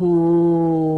[0.00, 0.89] 분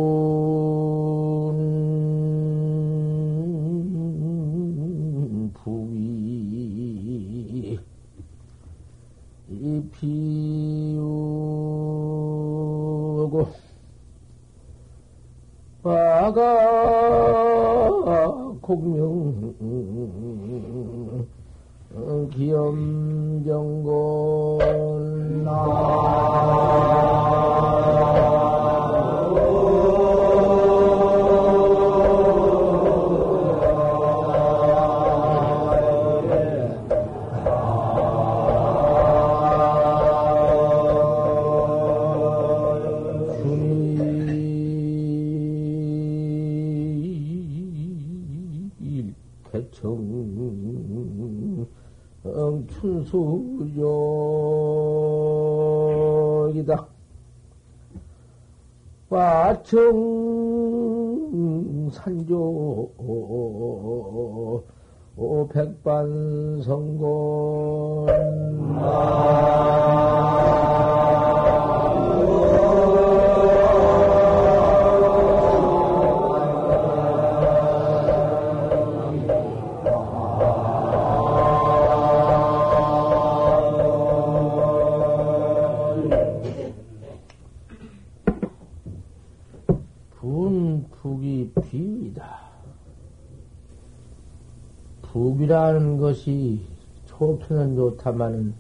[95.13, 96.61] 북이라는 것이
[97.05, 98.55] 좋기는 좋다마는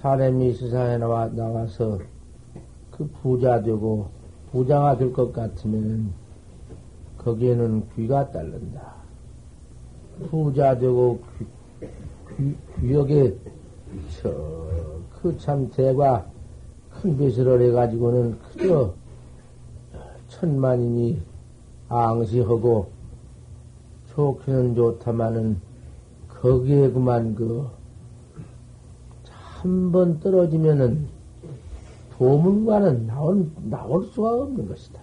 [0.00, 1.98] 사람이 세상에 나와, 나와서
[2.90, 4.08] 그 부자 되고
[4.50, 6.12] 부자가 될 것 같으면
[7.18, 8.94] 거기에는 귀가 따른다.
[10.30, 11.46] 부자 되고 귀,
[12.36, 13.36] 귀, 귀역에
[14.22, 16.26] 저그 참 대과
[16.90, 18.94] 큰 배설을 해가지고는 그저
[20.28, 21.20] 천만인이
[21.88, 22.88] 앙시하고
[24.14, 25.60] 좋기는 좋다마는
[26.28, 27.80] 거기에 그만 그
[29.62, 31.06] 한 번 떨어지면은
[32.16, 35.00] 도문과는 나올, 나올 수가 없는 것이다.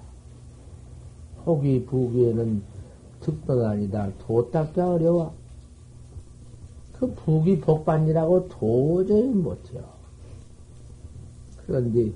[1.45, 2.63] 혹이 부귀에는
[3.19, 4.09] 특권 아니다.
[4.17, 5.33] 도 닦기 어려워.
[6.93, 9.83] 그 부귀 복반이라고 도저히 못해요.
[11.65, 12.11] 그런데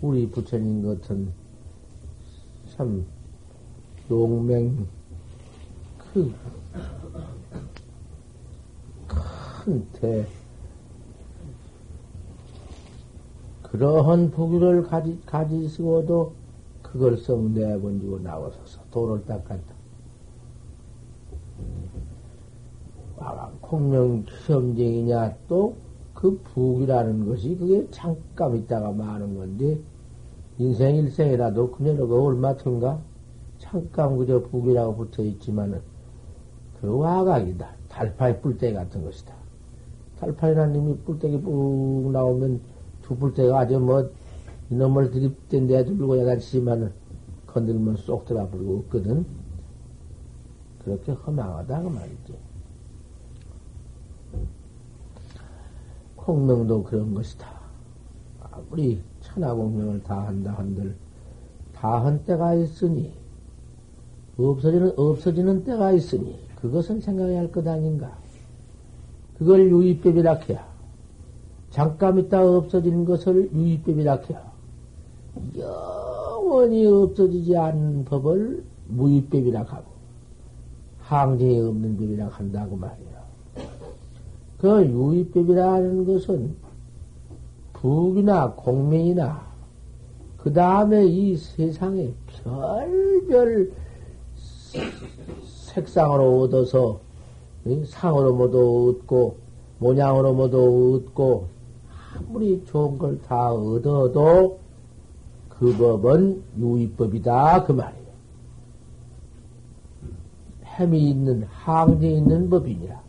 [0.00, 1.30] 우리 부처님 같은
[2.74, 3.04] 참
[4.10, 4.86] 용맹
[9.64, 10.26] 그큰대
[13.62, 16.32] 그러한 부귀를 가지, 가지시고도
[16.82, 19.74] 그걸 썩 내번지고 나와서서 도를 닦았다.
[23.16, 29.78] 와와 공명 시험쟁이냐 또 그 부귀라는 것이 그게 잠깐 있다가 마는 건데
[30.58, 32.98] 인생 일생이라도 그녀가 얼마 튼가
[33.58, 35.82] 잠깐 그저 부귀라고 붙어 있지만은
[36.84, 37.66] 그 와각이다.
[37.88, 39.34] 달파의 뿔떼기 같은 것이다.
[40.20, 42.60] 달파이라는 님이 뿔떼기 뿡 나오면
[43.00, 44.10] 두 뿔떼가 아주 뭐
[44.68, 46.92] 이놈을 데 들고 야단치지만은
[47.46, 49.24] 건들면 쏙 들어 버리고 없거든.
[50.84, 52.34] 그렇게 허망하다 그 말이지.
[56.16, 57.48] 공명도 그런 것이다.
[58.40, 60.96] 아무리 천하 공명을 다 한다 한들
[61.72, 63.14] 다 한 때가 있으니
[64.36, 68.16] 없어지는 없어지는 때가 있으니 그것은 생각해야 할 것 아닌가?
[69.36, 70.66] 그걸 유의법이라 해야
[71.68, 74.50] 잠깐 있다 없어지는 것을 유의법이라 해야
[75.58, 79.92] 영원히 없어지지 않는 법을 무의법이라 하고
[81.00, 83.24] 항쟁이 없는 법이라 한다고 말이야.
[84.58, 86.54] 그 유의법이라는 것은
[87.74, 89.42] 북이나 공명이나
[90.38, 93.70] 그 다음에 이 세상에 별별
[95.74, 97.00] 색상으로 얻어서
[97.86, 99.36] 상으로 모두 얻고
[99.78, 101.48] 모양으로 모두 얻고
[102.16, 104.60] 아무리 좋은 걸 다 얻어도
[105.48, 108.04] 그 법은 유의법이다 그 말이에요.
[110.64, 113.00] 햄이 있는 항정이 있는 법이니라.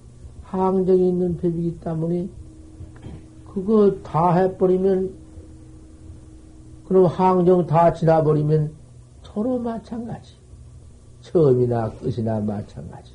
[0.43, 2.29] 항정이 있는 법이기 때문에
[3.53, 5.13] 그거 다 해버리면
[6.87, 8.71] 그럼 항정 다 지나버리면
[9.23, 10.33] 서로 마찬가지.
[11.25, 13.13] 처음이나 끝이나 마찬가지.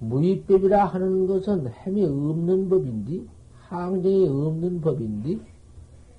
[0.00, 3.24] 무의법이라 하는 것은 햄이 없는 법인데,
[3.68, 5.38] 항정이 없는 법인데,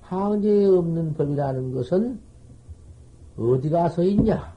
[0.02, 2.20] 항정이 없는 법이라는 것은
[3.38, 4.54] 어디 가서 있냐?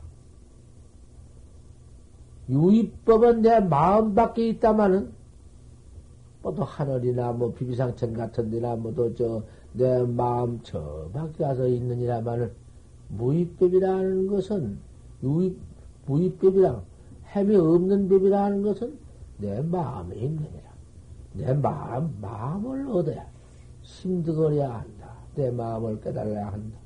[2.50, 5.12] 유의법은 내 마음 밖에 있다마는,
[6.42, 9.44] 뭐또 하늘이나 뭐 비비상천 같은 데나 뭐또 저
[9.74, 12.52] 내 마음 저 밖에 가서 있느니라마는
[13.10, 14.80] 무입법이라는 것은
[15.24, 15.58] 유입
[16.06, 16.84] 무입법이랑
[17.28, 18.98] 햄이 없는 법이라는 것은
[19.38, 20.74] 내 마음에 있느니라.
[21.34, 23.26] 내 마음 마음을 얻어야
[23.82, 25.14] 힘들어야 한다.
[25.36, 26.78] 내 마음을 깨달아야 한다.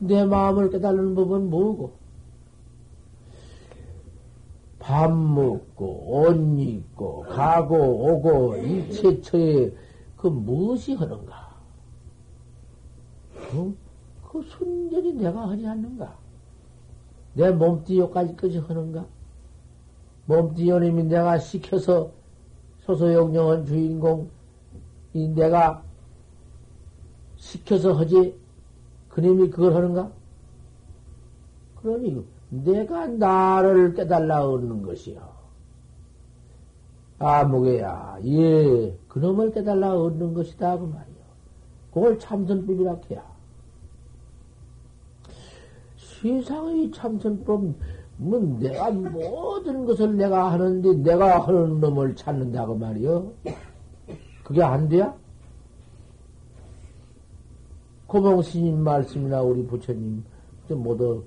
[0.00, 1.92] 내 마음을 깨달는 법은 뭐고?
[4.78, 9.72] 밥 먹고, 옷 입고, 가고, 오고, 이체처에
[10.16, 11.50] 그 무엇이 하는가?
[13.54, 13.74] 어?
[14.30, 16.16] 그 순전히 내가 하지 않는가?
[17.34, 19.04] 내 몸띠요까지 끝이 하는가?
[20.26, 22.12] 몸띠요님이 내가 시켜서
[22.82, 24.30] 소소영령한 주인공,
[25.14, 25.82] 이 내가
[27.36, 28.38] 시켜서 하지,
[29.08, 30.12] 그님이 그걸 하는가?
[31.82, 35.28] 그러니 내가 나를 깨달라 얻는 것이요.
[37.18, 41.24] 아무개야, 예, 그놈을 깨달라 얻는 것이다, 그 말이요.
[41.92, 43.29] 그걸 참선법이라 해야.
[46.20, 47.74] 세상의 참선법,
[48.18, 53.32] 뭐 내가 모든 것을 내가 하는데 내가 하는 놈을 찾는다고 말이요.
[54.44, 55.14] 그게 안 돼야?
[58.06, 60.24] 고봉 스님 말씀이나 우리 부처님
[60.70, 61.24] 모두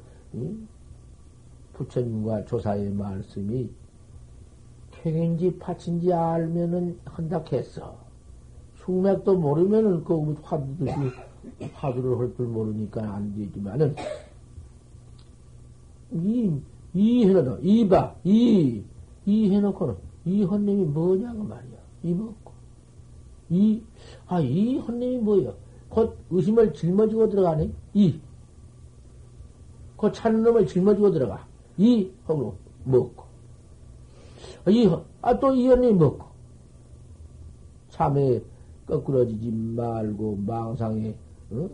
[1.74, 3.69] 부처님과 조사의 말씀이
[4.92, 7.95] 쾌인지 파친지 알면은 한다 했어.
[8.75, 10.94] 숙맥도 모르면은 그 화두듯이
[11.74, 13.95] 화두를 할 줄 모르니까 안 되지만은
[16.13, 16.62] 이,
[16.94, 18.83] 이 해놓고, 이 봐, 이,
[19.25, 19.95] 이 해놓고는,
[20.25, 21.77] 이 헌님이 뭐냐고 말이야.
[22.04, 22.51] 이 먹고.
[23.50, 23.81] 이,
[24.27, 25.54] 아, 이 헌님이 뭐야.
[25.89, 27.71] 곧 의심을 짊어지고 들어가네.
[27.94, 28.19] 이.
[29.98, 31.48] 그 찾는 놈을 짊어지고 들어가.
[31.77, 33.24] 이, 하고 먹고.
[34.69, 34.89] 이,
[35.21, 36.25] 아, 또 이 헌님이 먹고.
[37.89, 38.42] 참에
[38.88, 41.16] 거꾸러지지 말고 망상에,
[41.51, 41.69] 어?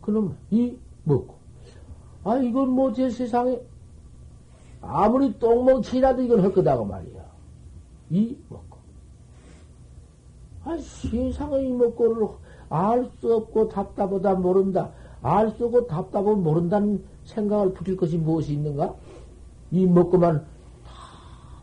[0.00, 1.39] 그놈, 이, 먹고.
[2.24, 3.60] 아, 이건 뭐 제 세상에
[4.82, 7.20] 아무리 똥멍치라도 이건 할 거다고 말이야.
[8.10, 8.78] 이 먹고.
[10.64, 12.28] 아, 세상의 이 먹고를
[12.68, 14.90] 알 수 없고 답답하다 모른다.
[15.22, 18.94] 알 수 없고 답답하고 모른다는 생각을 붙일 것이 무엇이 있는가?
[19.70, 20.44] 이 먹고만,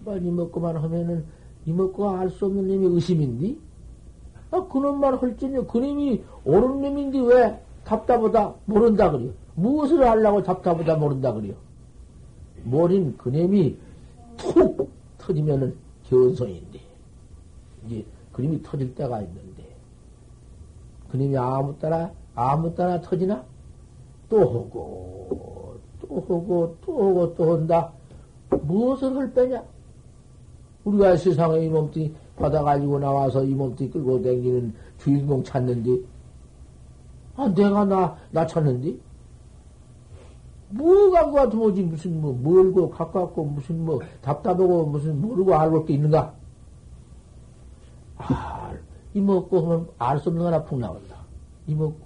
[0.06, 1.26] 다만 이 먹고만 하면은
[1.66, 3.60] 이 먹고 알수 없는 놈이 의심인디?
[4.52, 9.32] 아, 그놈만 할지니 그놈이 옳은 놈인데 왜 답답하다 모른다 그래요?
[9.58, 11.56] 무엇을 하려고 답답하다 모른다 그래요.
[12.64, 13.76] 모린 그림이
[14.38, 16.80] 툭 터지면은 견성인데
[17.86, 19.64] 이제 그림이 터질 때가 있는데
[21.10, 23.44] 그림이 아무 따라 아무 따라 터지나
[24.30, 27.92] 또 하고 또 하고 또 하고 또 한다.
[28.50, 29.64] 무엇을 할 빼냐?
[30.84, 36.00] 우리가 세상에 이 몸뚱이 받아가지고 나와서 이 몸뚱이 끌고 다니는 주인공 찾는데,
[37.36, 38.96] 아, 내가 나, 나 찾는데?
[40.70, 46.34] 뭐가 그와 도무지 무슨 뭐 멀고 가깝고 무슨 뭐 답답하고 무슨 모르고 알고 게 있는가?
[48.18, 48.74] 아,
[49.14, 51.18] 이먹고 하면 알 수 없는 거나 푹 나온다.
[51.68, 52.00] 이먹고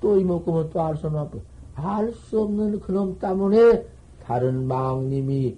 [0.00, 1.40] 또 이먹고 하면 또 알 수 없는 거나
[1.74, 3.84] 알수 없는 그놈 때문에
[4.24, 5.56] 다른 망님이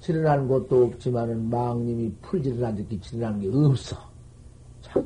[0.00, 3.96] 지어난 것도 없지만은 망님이 풀지를 듯이 지어난 게 없어.
[4.80, 5.04] 자꾸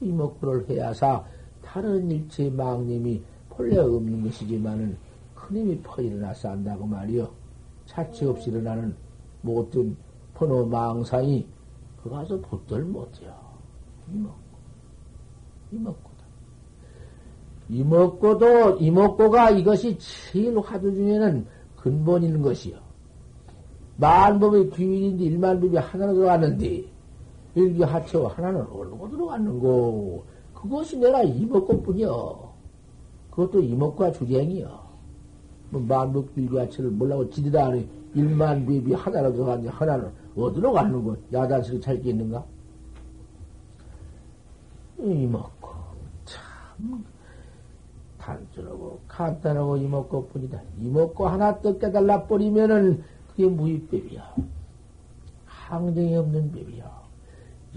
[0.00, 1.24] 이먹고를 해야사
[1.62, 4.96] 다른 일체 망님이 본래 없는 것이지만은
[5.46, 7.28] 큰힘이 퍼 일어나서 한다고 말이요.
[7.86, 8.96] 차치 없이 일어나는
[9.42, 9.96] 못된
[10.34, 11.46] 번호 망상이
[12.02, 13.32] 그 가서 붙들 못해요.
[14.12, 14.46] 이먹고.
[15.72, 16.24] 이먹고다.
[17.68, 22.78] 이먹고도, 이먹고가 이것이 제일 화두 중에는 근본 있는 것이요.
[23.96, 26.84] 만법의 귀인인데 일만법이 하나로 들어갔는데,
[27.54, 30.24] 일기 하체와 하나는 어디로 들어갔는고,
[30.54, 32.52] 그것이 내가 이먹고 뿐이요.
[33.30, 34.85] 그것도 이먹고가 주쟁이요.
[35.70, 42.10] 뭐 만복비교하치를 몰라고 지리다 하니 일만 비비 하나로 들어가니 하나는 어디로 가는 거 야단스럽게 잘게
[42.10, 42.44] 있는가?
[44.98, 45.68] 이먹고
[46.24, 47.04] 참
[48.18, 50.60] 단순하고 간단하고 이먹고 뿐이다.
[50.78, 54.34] 이먹고 하나 더 깨달라 버리면은 그게 무의법이야.
[55.44, 57.02] 항정이 없는 법이야.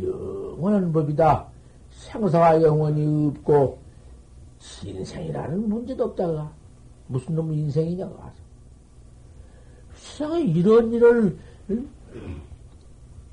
[0.01, 1.47] 영원한 법이다.
[1.91, 3.79] 생사가 영원히 없고
[4.59, 6.51] 신생이라는 문제도 없다가
[7.09, 8.41] 무슨 놈의 인생이냐고 하죠.
[9.95, 11.37] 세상에 이런 일을,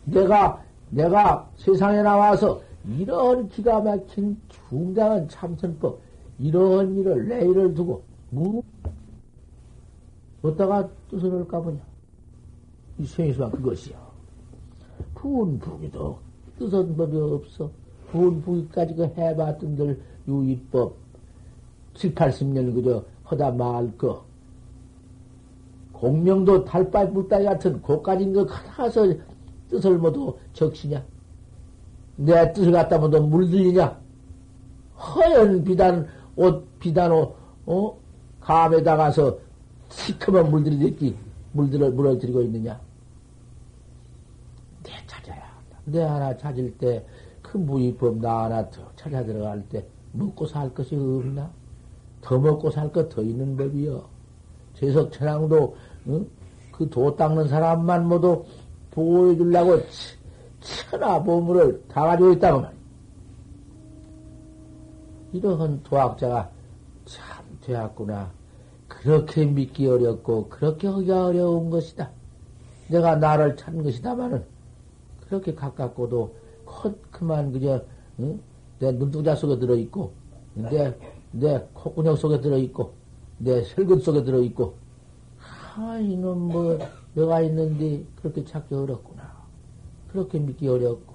[0.05, 2.61] 내가, 내가 세상에 나와서
[2.99, 6.01] 이런 기가 막힌 중대한 참선법,
[6.39, 8.63] 이런 일을, 내 일을 두고, 무,
[10.43, 11.79] 어디다가 뜻을 할까 보냐.
[12.99, 13.97] 이 생이수만 그것이요.
[15.15, 16.19] 부은 부기도
[16.59, 17.71] 뜻은 법이 없어.
[18.11, 20.95] 부은 부기까지 그 해봤던들 유의법
[21.95, 24.25] 7, 80년 그저 허다 말 거.
[25.93, 29.07] 공명도 달빨 물따기 같은 고까진 거 가서
[29.71, 31.03] 뜻을 모두 적시냐?
[32.17, 33.99] 내 뜻을 갖다 모두 물들리냐?
[34.99, 36.07] 허연 비단,
[36.37, 37.35] 옷, 비단 옷,
[37.67, 37.97] 어?
[38.41, 39.39] 감에다가서
[39.89, 41.17] 시커먼 물들이듯이
[41.53, 42.81] 물들을 물어들이고 있느냐?
[44.83, 45.79] 내 찾아야 한다.
[45.85, 47.05] 내 하나 찾을 때,
[47.43, 51.51] 그 무위법 나 하나 더 찾아 들어갈 때, 먹고 살 것이 없나?
[52.27, 54.03] 더 먹고 살 것 더 있는 법이여.
[54.75, 55.77] 재석 천왕도,
[56.09, 56.27] 응?
[56.73, 58.45] 그도 닦는 사람만 모두
[58.91, 59.81] 보호해 주려고
[60.61, 62.75] 천하 보물을 다 가지고 있다고 말.
[65.33, 66.51] 이러한 도학자가
[67.05, 68.33] 참 되었구나.
[68.89, 72.11] 그렇게 믿기 어렵고, 그렇게 하기 어려운 것이다.
[72.89, 74.45] 내가 나를 찾는 것이다마는,
[75.29, 77.81] 그렇게 가깝고도, 컷, 그만, 그저,
[78.19, 78.41] 응?
[78.81, 80.13] 내 눈두자 속에 들어 있고,
[80.55, 80.93] 내,
[81.39, 82.95] 내 콧구녕 속에 들어있고,
[83.39, 84.75] 내 혈근 속에 들어있고,
[85.77, 86.79] 아, 이놈 뭐,
[87.15, 89.37] 내가 있는데 그렇게 찾기 어렵구나.
[90.09, 91.15] 그렇게 믿기 어렵고,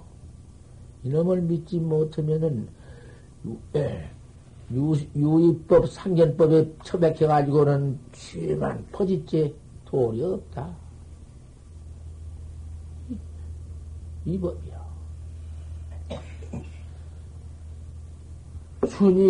[1.02, 2.68] 이놈을 믿지 못하면은,
[3.44, 4.08] 유, 예,
[4.72, 10.76] 유, 유의법, 상견법에 처박혀가지고는 죄만 퍼짓지 도리 없다.
[13.10, 13.18] 이,
[14.24, 14.81] 이 법이야.
[18.88, 19.22] 춘이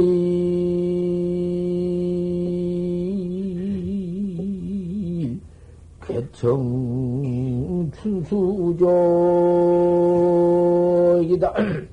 [6.06, 8.82] 개청 춘수족이다.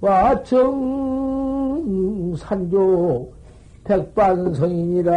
[0.00, 1.16] 와청
[2.36, 3.32] 산조
[3.84, 5.16] 백반성인이라.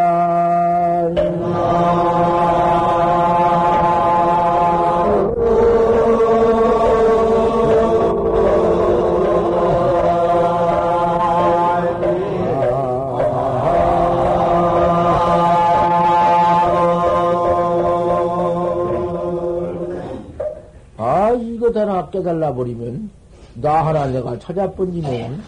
[21.99, 23.09] 하나 깨달아 버리면
[23.55, 25.41] 나 하나 내가 찾아번지면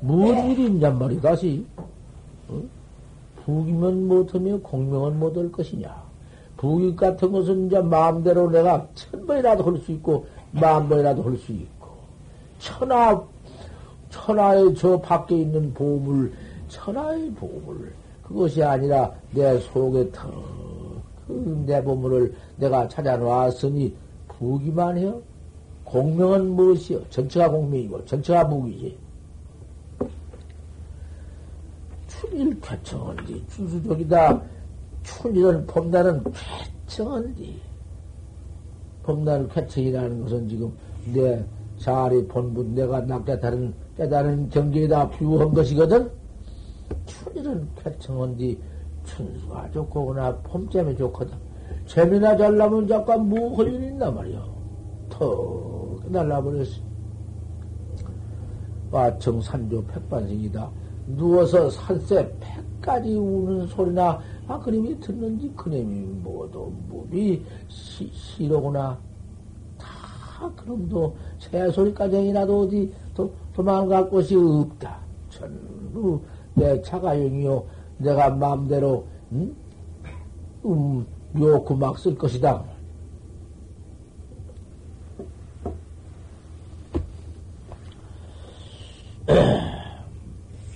[0.00, 1.64] 뭔 일이 있냔 말이 다시
[2.48, 2.60] 어?
[3.44, 6.02] 부기면 못하며 공명은 못할 것이냐.
[6.56, 11.52] 부기 같은 것은 이제 마음대로 내가 천 번이라도 할 수 있고 만 번이라도 할 수
[11.52, 11.88] 있고.
[12.58, 13.20] 천하
[14.10, 16.32] 천하의 저 밖에 있는 보물
[16.68, 17.92] 천하의 보물.
[18.22, 20.10] 그것이 아니라 내 속에
[21.26, 23.94] 더그내 보물을 내가 찾아놨으니
[24.28, 25.20] 부기만 해요.
[25.84, 27.08] 공명은 무엇이요?
[27.10, 28.96] 전체가 공명이고, 전체가 무기지.
[32.06, 34.42] 춘일 쾌청언디, 춘수족이다.
[35.02, 36.22] 춘일은 봄날은
[36.86, 37.60] 쾌청언디.
[39.02, 40.72] 봄날 쾌청이라는 것은 지금
[41.12, 41.44] 내
[41.78, 46.08] 자리 본분, 내가 나 깨달은, 깨달은 경계에다 비유한 것이거든?
[47.06, 48.58] 춘일은 쾌청언디,
[49.04, 51.36] 춘수가 좋고구나, 봄잼이 좋거든.
[51.86, 54.44] 재미나 잘나면 잠깐 뭐 걸리는 있나 말이야.
[55.08, 55.71] 턱.
[56.12, 56.80] 날라버렸어.
[58.90, 60.70] 와청 산조 백반생이다.
[61.06, 68.98] 누워서 산새 백까지 우는 소리나 아 그림이 듣는지 그림이 뭐도 무비 시로구나.
[69.78, 74.98] 다 그럼도 새소리까지이라도 어디 도, 도망갈 곳이 없다.
[75.30, 76.20] 전부
[76.54, 77.64] 내 자가용이요.
[77.98, 79.54] 내가 마음대로 응?
[80.64, 82.62] 음, 묘구 막 쓸 것이다.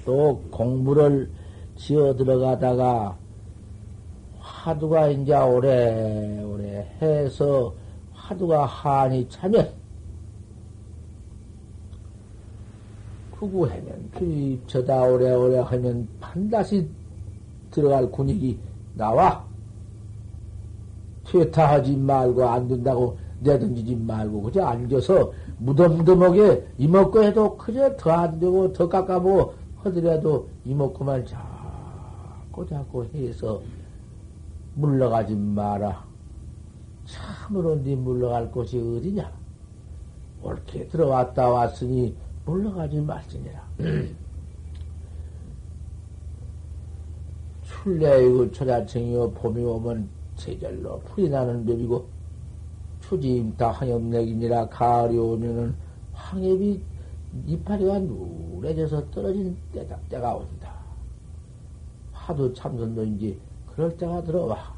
[0.04, 1.30] 또 공부를
[1.76, 3.16] 지어 들어가다가
[4.38, 7.74] 화두가 이제 오래오래 해서
[8.12, 9.70] 화두가 한이 차면
[13.32, 16.88] 구구하면 그 저다 오래오래 하면 반드시
[17.70, 18.58] 들어갈 군익이
[18.94, 19.44] 나와.
[21.26, 28.72] 퇴타하지 말고 안 된다고 내던지지 말고 그저 앉아서 무덤무덤하게 이먹고 해도 그저 더 안 되고
[28.72, 33.62] 더 깎아보고 하더라도 이먹고만 자꾸 자꾸 해서
[34.74, 36.04] 물러가지 마라.
[37.06, 39.32] 참으로 네 물러갈 곳이 어디냐?
[40.42, 43.62] 옳게 들어왔다 왔으니 물러가지 말지니라.
[47.62, 52.06] 출래이고 초자청이요 봄이 오면 제절로 풀이 나는 법이고
[53.08, 55.74] 추지임다 황엽내기니라 가을이 오면은
[56.12, 56.80] 황엽이
[57.46, 60.74] 이파리가 누래져서 떨어진 때다, 때가 온다.
[62.12, 63.38] 하도 참선도 이제
[63.72, 64.74] 그럴 때가 들어와.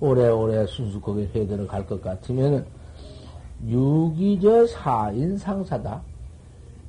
[0.00, 2.64] 오래오래 순숙하게 회대를 갈 것 같으면은
[3.66, 6.02] 유기저 사인 상사다.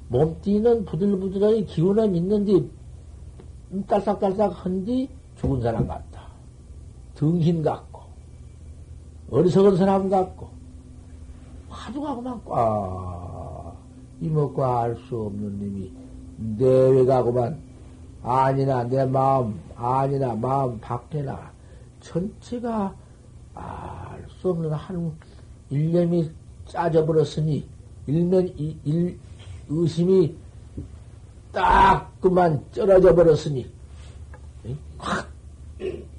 [0.09, 2.65] 몸띠는 부들부들하게 기운은 있는데
[3.87, 6.29] 딸싹딸싹 한디 죽은 사람 같다.
[7.15, 7.88] 등신 같고
[9.31, 10.50] 어리석은 사람 같고
[11.69, 13.75] 화두가고만 꽉
[14.21, 15.91] 이먹고 알수 없는 놈이
[16.57, 17.59] 내외가고만
[18.24, 21.51] 아니나 내 마음 아니나 마음 밖에나
[22.01, 22.95] 전체가
[23.53, 24.09] 알
[24.41, 25.12] 수 없는 한
[25.69, 26.31] 일념이
[26.65, 27.67] 짜져버렸으니
[28.07, 29.19] 일면 일,
[29.67, 30.36] 의심이
[31.51, 33.69] 딱 그만 쩔어져 버렸으니
[34.98, 35.29] 확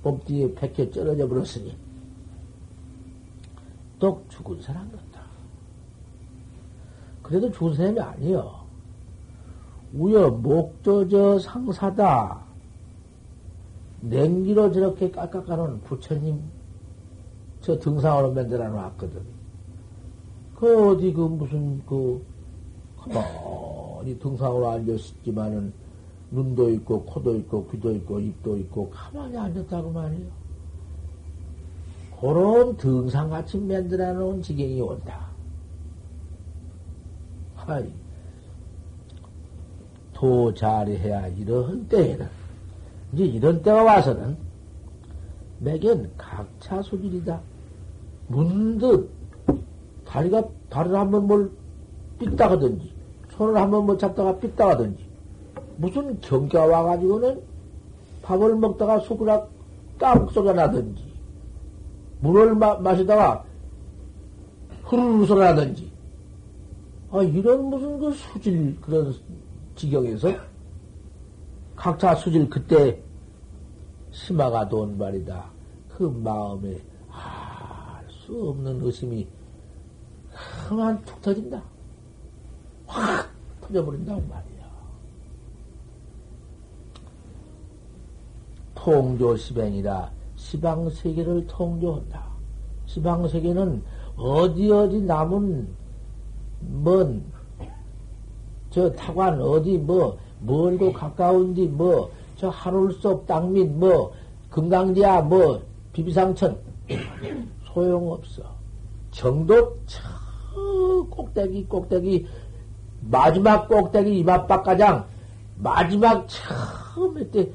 [0.02, 1.74] 몸띠에 백혀 쩔어져 버렸으니
[4.00, 5.20] 또 죽은 사람 같다.
[7.22, 8.60] 그래도 죽은 사람이 아니여.
[9.92, 12.40] 우여 목조저 상사다.
[14.00, 16.40] 냉기로 저렇게 깎아가는 부처님
[17.60, 19.22] 저 등상으로 만들어 놨거든.
[20.56, 22.24] 그 어디 그 무슨 그
[22.96, 25.72] 가만히 등상으로 앉았지만은
[26.30, 30.39] 눈도 있고 코도 있고 귀도 있고 입도 있고 가만히 앉았다고 말이요.
[32.20, 35.28] 그런 등상같이 만들어 놓은 지경이 온다.
[37.56, 37.90] 하이.
[40.12, 42.28] 도 잘해야 이런 때에는,
[43.14, 44.36] 이제 이런 때가 와서는,
[45.60, 47.40] 매견 각차 소질이다.
[48.28, 49.10] 문득,
[50.04, 51.50] 다리가, 다리를 한번 뭘
[52.18, 52.92] 삐딱하든지,
[53.30, 55.02] 손을 한번 못 잡다가 삐딱하든지,
[55.78, 57.40] 무슨 경계가 와가지고는
[58.20, 59.48] 밥을 먹다가 숟가락
[59.98, 61.09] 딱 소리가 나든지,
[62.20, 63.44] 물을 마, 마시다가
[64.84, 65.90] 흐르르 소리 나든지,
[67.10, 69.14] 아, 이런 무슨 그 수질, 그런
[69.76, 70.28] 지경에서
[71.76, 73.02] 각자 수질 그때
[74.10, 75.50] 심화가 돈 말이다.
[75.88, 77.80] 그 마음에 알
[78.30, 79.26] 수 없는 의심이
[80.68, 81.60] 그만 툭 터진다.
[82.86, 83.28] 확
[83.60, 84.70] 터져버린다고 말이야.
[88.74, 90.12] 통조 시뱅이라
[90.50, 92.24] 시방세계를 통조한다.
[92.86, 93.82] 시방세계는
[94.16, 95.68] 어디 어디 남은
[96.82, 97.22] 먼,
[98.70, 104.12] 저 타관 어디 뭐, 멀고 가까운디 뭐, 저 하늘속 땅밑 뭐,
[104.50, 106.58] 금강지야 뭐, 비비상천.
[107.72, 108.42] 소용없어.
[109.12, 110.00] 정도 저
[111.08, 112.26] 꼭대기 꼭대기
[113.00, 115.04] 마지막 꼭대기 이마박 가장
[115.56, 117.48] 마지막 처음에 때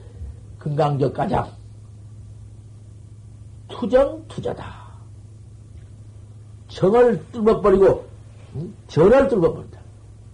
[0.58, 1.48] 금강적 가장
[3.68, 4.86] 투정 투자다.
[6.68, 8.06] 정을 뚫어버리고
[8.88, 9.80] 전을 뚫어버린다.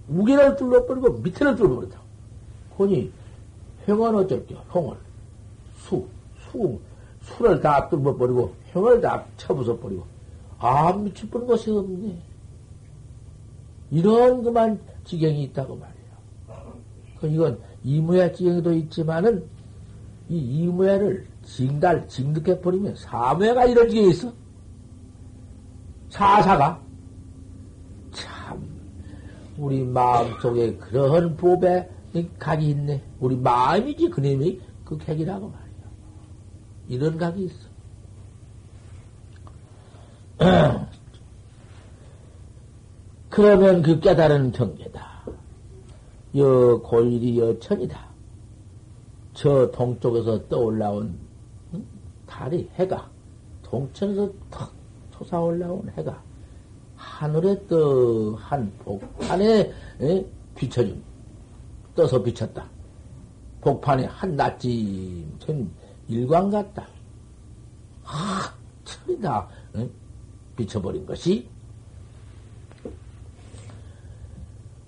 [0.07, 1.99] 무게를 뚫어버리고 밑에를 뚫어버린다.
[2.77, 3.11] 혼이
[3.85, 4.61] 형은 어쩔게요?
[4.69, 4.95] 형을
[5.77, 6.07] 수,
[6.49, 6.79] 수,
[7.21, 10.03] 수를 다 뚫어버리고 형을 다 쳐부숴버리고
[10.57, 12.17] 아 미쳐버린 것이 없네.
[13.91, 16.01] 이런 그만 지경이 있다고 말이에요.
[17.19, 19.45] 그 이건 이무야 지경도 있지만은
[20.29, 22.95] 이 이무야를 징달, 징득해버리면
[23.65, 24.34] 이런 지경이 있어.
[26.10, 26.82] 사사가
[29.58, 31.88] 우리 마음 속에 그러한 법에
[32.39, 33.04] 각이 있네.
[33.19, 35.69] 우리 마음이지 그놈이 그 객이라고 말이야.
[36.88, 37.69] 이런 각이 있어.
[43.30, 45.25] 그러면 그 깨달은 경계다.
[46.38, 48.10] 여 고일이 여천이다.
[49.34, 51.17] 저 동쪽에서 떠올라온
[52.31, 53.09] 달이 해가
[53.63, 54.71] 동천에서 턱
[55.11, 56.23] 솟아 올라온 해가
[56.95, 60.25] 하늘에 떠한 복판에 에?
[60.55, 61.01] 비춰줌
[61.93, 62.65] 떠서 비쳤다.
[63.59, 65.69] 복판에 한 낯짐 된
[66.07, 66.87] 일광 같다.
[68.05, 68.53] 아,
[68.85, 69.47] 천이다.
[69.75, 69.89] 에?
[70.55, 71.47] 비춰버린 것이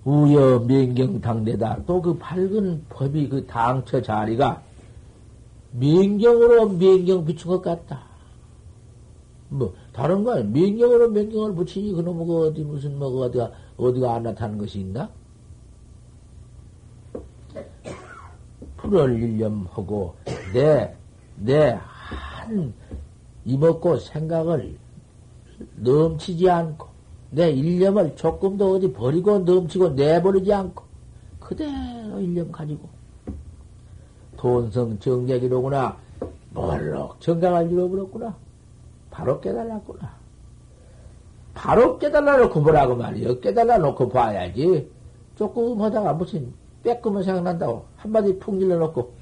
[0.04, 1.84] 우여 명경당대다.
[1.84, 4.62] 또 그 밝은 법이 그 당처 자리가
[5.74, 8.02] 명경으로 명경 비춘 것 같다.
[9.48, 10.44] 뭐 다른 거 아니야.
[10.44, 15.10] 명경으로 명경을 붙이니 그놈 그 어디 무슨 뭐 어디가 어디가 안 나타나는 것이 있나?
[18.76, 20.14] 풀을 일념하고
[21.38, 22.74] 내내한
[23.44, 24.76] 이먹고 생각을
[25.76, 26.88] 넘치지 않고
[27.30, 30.84] 내 일념을 조금도 어디 버리고 넘치고 내버리지 않고
[31.40, 32.93] 그대로 일념 가지고
[34.44, 35.96] 돈성 정략이로구나
[36.50, 38.36] 몰록 정강을 잃어버렸구나
[39.10, 40.12] 바로 깨달았구나.
[41.54, 43.40] 바로 깨달아 놓고 뭐라고 말이요.
[43.40, 44.90] 깨달아 놓고 봐야지.
[45.36, 46.52] 조금 하다가 무슨
[46.82, 47.86] 빼끔은 생각난다고.
[47.96, 49.12] 한마디 푹 질러놓고.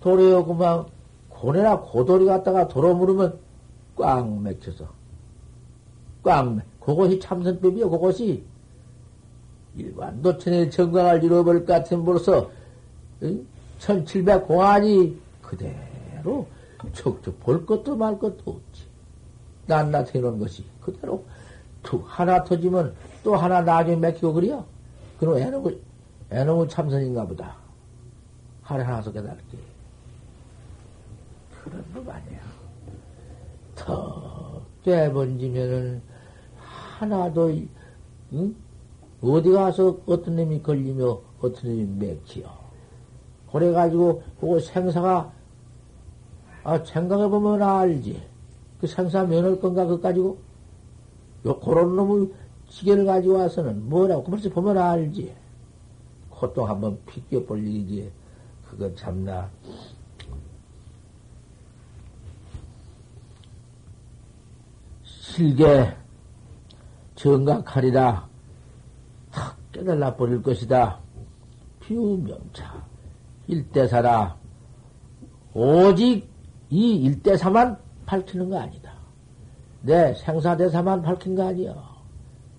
[0.00, 0.86] 도리어 그만
[1.28, 3.38] 고래나 고돌이 갔다가 도로 물으면
[3.94, 4.86] 꽉 맥혀서.
[6.24, 8.42] 꽝, 그것이 참선법이요, 그것이.
[9.76, 12.50] 일반 노천의 정강을 잃어버릴 것 같은 벌써,
[13.78, 16.46] 1700 공안이 그대로
[16.92, 18.86] 척척 볼 것도 말 것도 없지.
[19.66, 21.24] 낱낱 해 놓은 것이 그대로
[21.82, 24.64] 툭 하나 터지면 또 하나 나중에 맥히고 그래요.
[25.18, 25.80] 그럼 애놈의,
[26.30, 27.56] 애놈의 참선인가 보다.
[28.62, 29.58] 하나 하나서 깨달게.
[31.64, 32.40] 그런 법 아니야.
[33.74, 36.00] 턱 떼번지면은
[36.58, 37.52] 하나도,
[38.32, 38.56] 응?
[39.20, 42.67] 어디 가서 어떤 놈이 걸리며 어떤 놈이 맥히요.
[43.52, 45.32] 그래가지고, 그거 생사가,
[46.64, 48.22] 아, 생각해보면 알지.
[48.80, 50.38] 그 생사 면할 건가, 그거 가지고?
[51.46, 52.32] 요, 그런 놈의
[52.68, 55.34] 지게를 가지고 와서는 뭐라고, 그 벌써 보면 알지.
[56.30, 58.12] 코또 한번 피껴 볼 일이지.
[58.68, 59.50] 그거 참나.
[65.02, 65.96] 실게
[67.14, 68.28] 정각하리라.
[69.32, 71.00] 탁 깨달아 버릴 것이다.
[71.80, 72.87] 비우명차.
[73.48, 74.36] 일대사라.
[75.54, 76.28] 오직
[76.70, 78.92] 이 일대사만 밝히는 거 아니다.
[79.82, 81.74] 내 생사대사만 밝힌 거 아니야.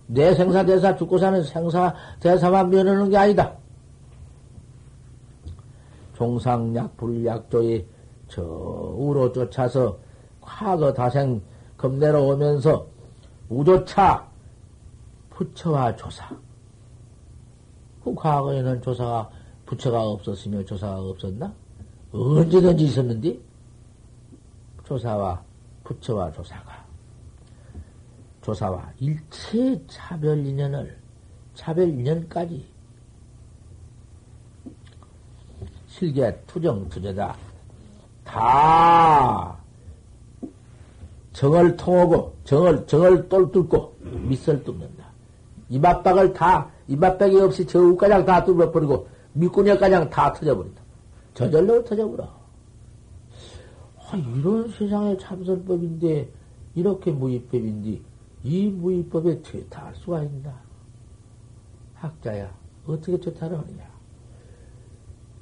[0.08, 3.56] 내 생사대사 죽고 사는 생사대사만 면하는 게 아니다.
[6.16, 7.86] 종상약 불약조의
[8.28, 9.98] 저 우로 쫓아서
[10.42, 11.42] 과거 다생
[11.78, 12.88] 겁내러 오면서
[13.48, 14.28] 우조차
[15.30, 16.30] 부처와 조사.
[18.04, 19.30] 그 과거에는 조사가
[19.70, 21.54] 부처가 없었으며 조사가 없었나?
[22.12, 23.38] 언제든지 있었는데
[24.84, 25.40] 조사와
[25.84, 26.86] 부처와 조사가
[28.42, 30.98] 조사와 일체 차별 인연을
[31.54, 32.66] 차별 인연까지
[35.88, 37.38] 실계 투정 투제다
[38.24, 39.56] 다
[41.34, 45.06] 정을 통하고 정을 정을 똘 뚫고 밑을 뚫는다.
[45.70, 50.82] 이맛박을 다 이맛박이 없이 저 우가장 다 뚫어버리고 밑구녕가장 다 터져버린다.
[51.34, 52.40] 저절로 터져버려.
[53.98, 56.30] 아, 이런 세상의 참선법인데
[56.76, 58.02] 이렇게 무의법인데
[58.44, 60.60] 이 무의법에 퇴타할 수가 있나?
[61.96, 62.52] 학자야
[62.88, 63.90] 어떻게 퇴타를 하느냐?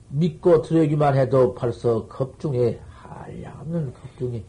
[0.10, 4.43] 믿고 들여기만 해도 벌써 겁중에 한량없는 겁중에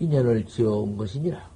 [0.00, 1.48] 인연을 지어온 것이니라.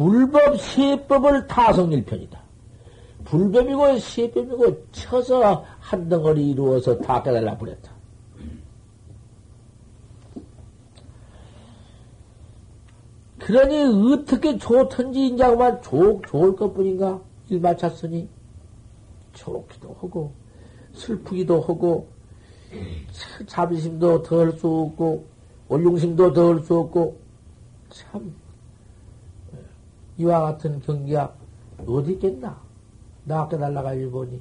[0.00, 2.40] 불법 세법을 타성일편이다.
[3.26, 7.92] 불법이고 세법이고 쳐서 한 덩어리 이루어서 다 깨달라 버렸다.
[13.40, 18.26] 그러니 어떻게 좋든지 인자만 좋, 좋을 것뿐인가 일 마쳤으니
[19.34, 20.32] 좋기도 하고
[20.94, 22.08] 슬프기도 하고
[23.46, 25.26] 자비심도 덜 수 없고
[25.68, 27.18] 원룡심도 덜 수 없고
[27.90, 28.34] 참
[30.20, 31.32] 이와 같은 경기가
[31.86, 32.60] 어디 있겠나?
[33.24, 34.40] 나 아까 날라가 일보니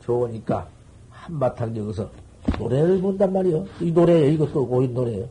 [0.00, 0.68] 좋으니까
[1.10, 2.08] 한바탕 여기서
[2.58, 3.66] 노래를 본단 말이요.
[3.80, 4.30] 이 노래예요.
[4.30, 5.28] 이것도 고인 노래예요.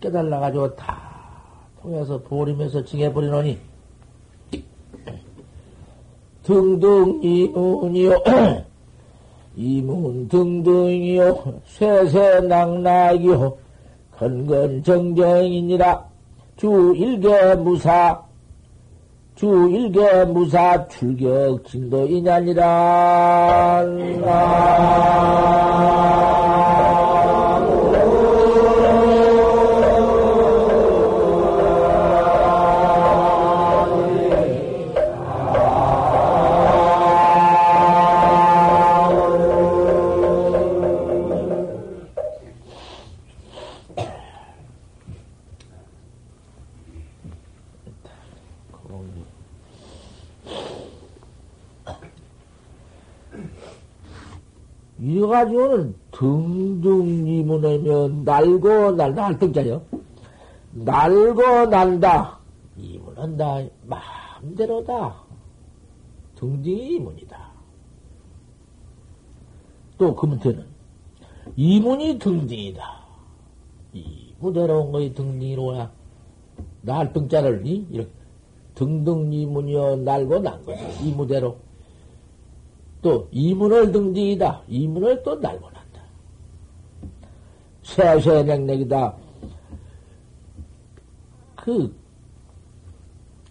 [0.00, 1.10] 깨달아가지고 다
[1.80, 3.58] 통해서 보림에서 징해버리노니
[6.42, 8.22] 등등 이문이요
[9.56, 13.56] 이문 등등이요 쇠쇠낙낙이요
[14.20, 16.10] 건건정정이니라.
[16.58, 18.20] 주 일개 무사
[19.34, 22.66] 주 일개 무사 출격 진도이냐니라
[58.50, 59.82] 날고 날, 날등자요.
[60.72, 62.38] 날고 난다.
[62.76, 65.22] 이문은 다 마음대로다.
[66.34, 67.50] 등등이 이문이다.
[69.98, 70.66] 또그 밑에는
[71.56, 73.00] 이문이 등등이다.
[73.92, 75.92] 이문대로 온 거이 등등이로야.
[76.82, 78.10] 날등자를 이렇게
[78.74, 80.82] 등등 이문이여 날고 난 거지.
[81.06, 81.56] 이무대로.
[83.02, 84.62] 또 이문을 등지이다.
[84.68, 85.79] 이문을 또 날고 난
[87.96, 88.18] 다.
[88.18, 89.16] 쇠쇠냉냉이다.
[91.56, 91.94] 그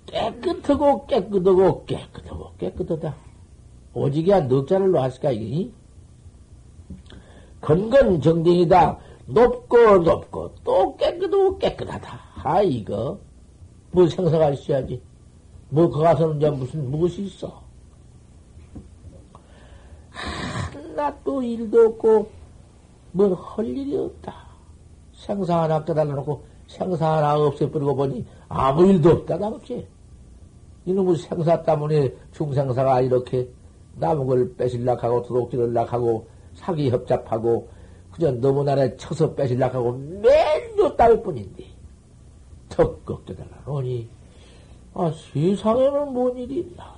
[0.05, 3.15] 깨끗하고 깨끗하고 깨끗하고 깨끗하다.
[3.93, 5.71] 오직이야 넉자를 놓았을까 이게?
[7.61, 8.99] 건건정정이다.
[9.27, 12.19] 높고 높고 또 깨끗하고 깨끗하다.
[12.43, 13.19] 아 이거
[13.91, 15.01] 뭐 생각할 수야지.
[15.69, 17.61] 뭐 거가서는 이제 무슨 무엇이 있어?
[20.09, 22.38] 하나 또 일도 없고
[23.11, 24.49] 뭘 할 일이 없다.
[25.13, 29.85] 생사 하나 깨달아 놓고 생사 하나 없애버리고 보니 아무 일도 없다 나없지
[30.85, 33.49] 이놈의 생사 때문에 중생사가 이렇게
[33.95, 37.67] 남은 걸 뺏으려고 도둑질을락 하고 사기 협잡하고
[38.11, 41.65] 그저 너무나나 쳐서 뺏으려고 맨요 따위 뿐인데
[42.69, 44.07] 턱 깨달아 놓으니
[44.93, 46.95] 아 세상에는 뭔 일이 있나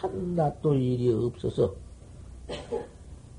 [0.00, 1.74] 한나 또 일이 없어서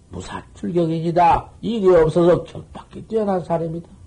[0.10, 4.00] 무사 출격인이다 일이 없어서 격밖에 뛰어난 사람이다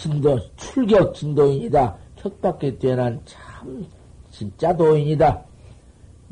[0.00, 1.94] 진도, 출격 진도인이다.
[2.16, 3.86] 척밖에 뛰어난 참,
[4.30, 5.44] 진짜 도인이다.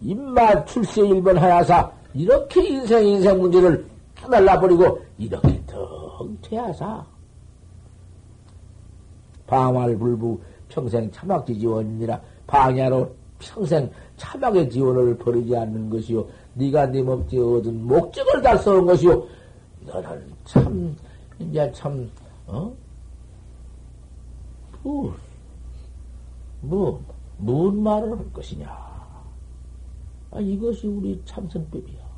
[0.01, 7.05] 입마 출세 일번 하야사, 이렇게 인생, 인생 문제를 깨달아버리고, 이렇게 덩 퇴하사.
[9.47, 16.27] 방활불부 평생 차막지 지원이라 방야로 평생 차막의 지원을 버리지 않는 것이요.
[16.55, 19.27] 네가 네 몸뚱이 얻은 목적을 달성한 것이요.
[19.87, 20.97] 너는 참,
[21.39, 22.11] 이제 참,
[22.47, 22.73] 어?
[24.83, 25.15] 뭐,
[26.61, 27.01] 뭐,
[27.37, 28.69] 뭔 말을 할 것이냐.
[30.31, 32.09] 아, 이것이 우리 참선법이야.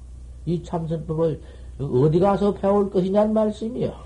[0.47, 1.41] 이 참선법을
[1.79, 4.05] 어디 가서 배울 것이냐는 말씀이야.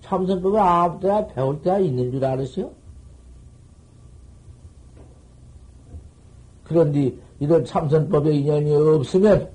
[0.00, 2.70] 참선법을 아무 데나 배울 때가 있는 줄 알으세요?
[6.64, 9.48] 그런데 이런 참선법에 인연이 없으면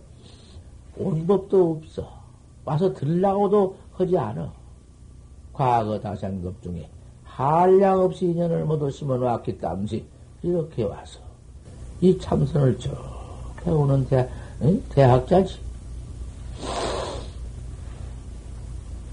[0.97, 2.17] 온 법도 없어.
[2.65, 4.51] 와서 들라고도 하지 않아.
[5.53, 6.87] 과거 다생급 중에
[7.23, 10.03] 한량 없이 인연을 모두 심어놓았기 땀시
[10.43, 11.19] 이렇게 와서
[12.01, 12.95] 이 참선을 쭉
[13.63, 14.29] 배우는 대,
[14.61, 14.81] 응?
[14.89, 15.59] 대학자지.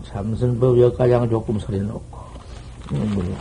[0.04, 2.18] 참선법 역가장 조금 소리 놓고.
[2.92, 3.36] 음,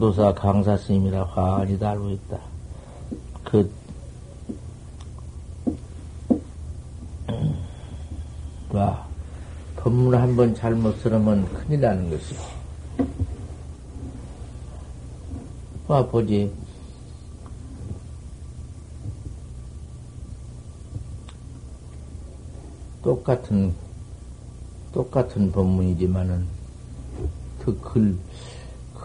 [0.00, 2.40] 통도사 강사 스님이라 환히 달고 있다.
[3.44, 3.70] 그,
[8.70, 9.06] 와,
[9.76, 12.40] 법문 한 번 잘못 들으면 큰일 나는 것이요.
[15.86, 16.50] 와, 보지.
[23.02, 23.74] 똑같은,
[24.92, 26.46] 똑같은 법문이지만은,
[27.58, 28.16] 그 글,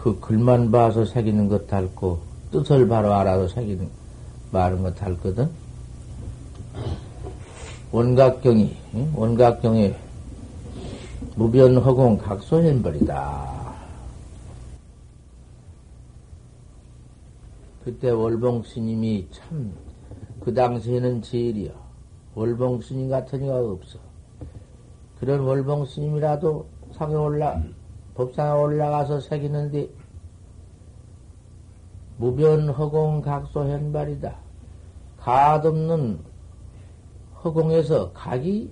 [0.06, 2.20] 그 글만 봐서 새기는 것 닳고
[2.52, 3.88] 뜻을 바로 알아서 새기는
[4.52, 5.50] 말은 것 닳거든.
[7.90, 8.76] 원각경이
[9.16, 9.94] 원각경이
[11.34, 13.56] 무변허공 각소현벌이다.
[17.84, 19.74] 그때 월봉 스님이 참
[20.46, 21.72] 그 당시에는 제일이야.
[22.36, 23.98] 월봉 스님 같은 이가 없어.
[25.18, 27.60] 그런 월봉 스님이라도 상에 올라
[28.16, 29.90] 법상에 올라가서 새기는데
[32.16, 34.34] 무변 허공 각소 현발이다.
[35.18, 36.18] 가없는
[37.44, 38.70] 허공에서 각이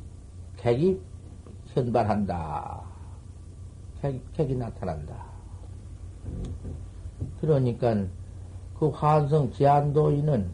[0.57, 0.99] 객이
[1.67, 2.81] 현발한다.
[4.01, 5.27] 객, 객이 나타난다.
[7.43, 7.95] 그러니까
[8.79, 10.51] 그 환성 제한도인은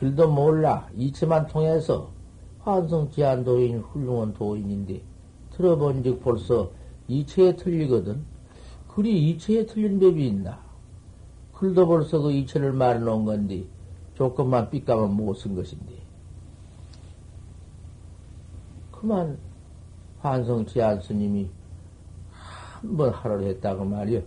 [0.00, 2.10] 글도 몰라 이치만 통해서
[2.58, 5.00] 환성 제한도인 훌륭한 도인인데
[5.52, 6.70] 들어본 즉 벌써
[7.08, 8.24] 이체에 틀리거든.
[8.88, 10.62] 글이 이체에 틀린 법이 있나?
[11.52, 13.64] 글도 벌써 그 이체를 말해놓은 건데,
[14.14, 15.94] 조금만 삐까면 못쓴 것인데.
[18.92, 19.38] 그만,
[20.20, 21.48] 환성 지한 스님이
[22.30, 24.22] 한 번 하루를 했다고 말이요.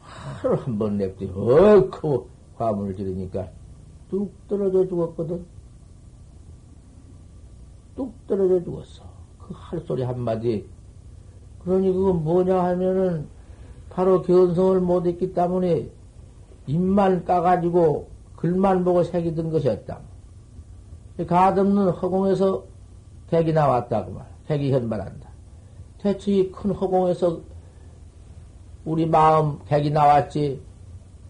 [0.00, 3.48] 하루 한 번 냅디, 어그 화문을 지르니까
[4.08, 5.44] 뚝 떨어져 죽었거든.
[7.94, 9.04] 뚝 떨어져 죽었어.
[9.38, 10.68] 그 할 소리 한마디
[11.68, 13.26] 그러니 그건 뭐냐 하면은
[13.90, 15.86] 바로 견성을 못했기 때문에
[16.66, 19.98] 입만 까가지고 글만 보고 새기던 것이었다.
[21.26, 22.64] 가없는 허공에서
[23.30, 24.26] 객이 나왔다고 말.
[24.46, 25.28] 객이 현발한다.
[25.98, 27.40] 대체 이큰 허공에서
[28.84, 30.62] 우리 마음 객이 나왔지.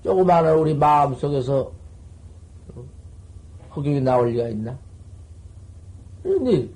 [0.05, 1.73] 조그마한 우리 마음 속에서
[3.75, 4.79] 허경이 나올 리가 있나?
[6.23, 6.69] 그런데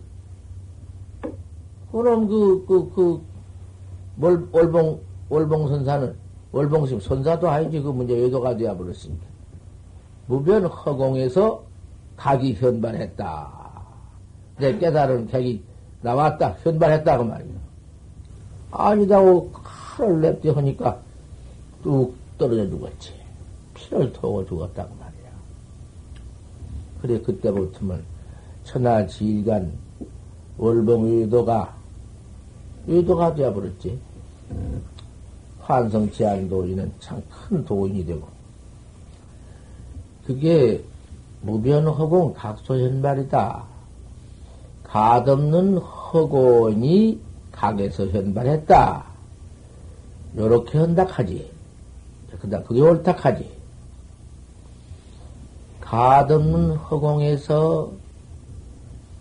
[1.92, 3.31] 그럼 그, 그, 그,
[4.22, 6.14] 월, 월봉, 월봉 선사는,
[6.52, 9.26] 월봉심 선사도 아니지, 그 문제 외도가 되어 버렸으니까.
[10.28, 11.64] 무변 허공에서
[12.16, 13.62] 각이 현발했다.
[14.58, 15.64] 내 깨달은 객이
[16.02, 17.52] 나왔다, 현발했다, 그 말이야.
[18.70, 21.00] 아니다고 칼을 냅대 하니까
[21.82, 23.12] 뚝 떨어져 죽었지.
[23.74, 25.30] 피를 토고 죽었다고 말이야.
[27.02, 28.04] 그래, 그때부터는
[28.62, 29.72] 천하 지일간
[30.58, 31.74] 월봉 의도가,
[32.86, 34.11] 의도가 되어버렸지.
[35.60, 38.26] 환성치 않은 도인은 참 큰 도인이 되고,
[40.26, 40.82] 그게
[41.42, 43.64] 무변허공 각소현발이다.
[44.84, 49.04] 가없는 허공이 각에서 현발했다.
[50.36, 51.50] 요렇게 헌닥하지.
[52.66, 53.50] 그게 옳다하지.
[55.80, 57.92] 가없는 허공에서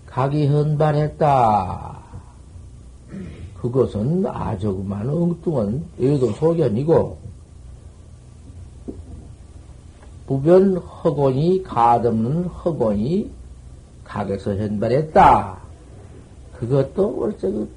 [0.07, 2.00] 각이 헌발했다.
[3.61, 7.17] 그것은 아주만 엉뚱한 의도 소견이고,
[10.25, 13.29] 부변 허곤이 가없는 허곤이
[14.03, 15.59] 각에서 현발했다.
[16.53, 17.69] 그것도 벌써 그,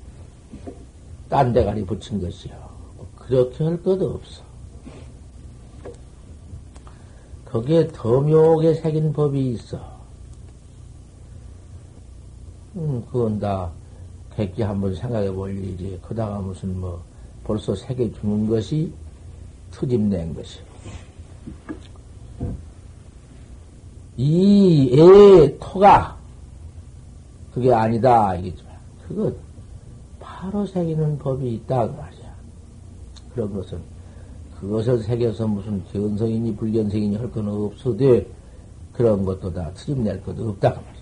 [1.28, 2.54] 딴 대가리 붙인 것이요.
[3.18, 4.42] 그렇게 할 것도 없어.
[7.44, 9.78] 거기에 더 묘하게 새긴 법이 있어.
[12.76, 13.70] 음, 그건 다
[14.36, 16.00] 객기 한번 생각해 볼 일이지.
[16.02, 17.02] 그다가 무슨 뭐
[17.44, 18.92] 벌써 새겨 주는 것이
[19.70, 20.58] 투집낸 것이.
[24.16, 26.16] 이애 토가
[27.52, 28.72] 그게 아니다 이겠지만
[29.06, 29.32] 그거
[30.20, 32.34] 바로 새기는 법이 있다 그 말이야.
[33.34, 33.80] 그런 것은
[34.60, 38.22] 그것을 새겨서 무슨 견성이니 불견성이니 할 건 없어도
[38.92, 40.94] 그런 것도 다 트집낼 것도 없다 그 말이야.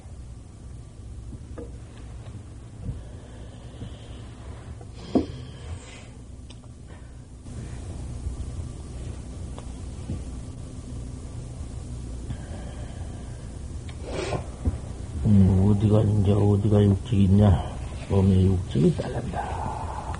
[15.70, 16.32] 어디가 이제
[16.72, 17.62] 어디가 육직이 있냐?
[18.08, 20.14] 몸에 육직이 따른다.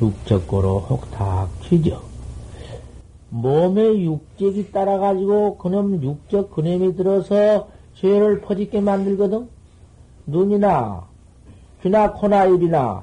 [0.00, 2.00] 육적고로 혹탁 튀죠.
[3.30, 9.48] 몸에 육적이 따라가지고 그놈 육적 그놈이 들어서 죄를 퍼짓게 만들거든.
[10.26, 11.04] 눈이나
[11.82, 13.02] 귀나 코나 입이나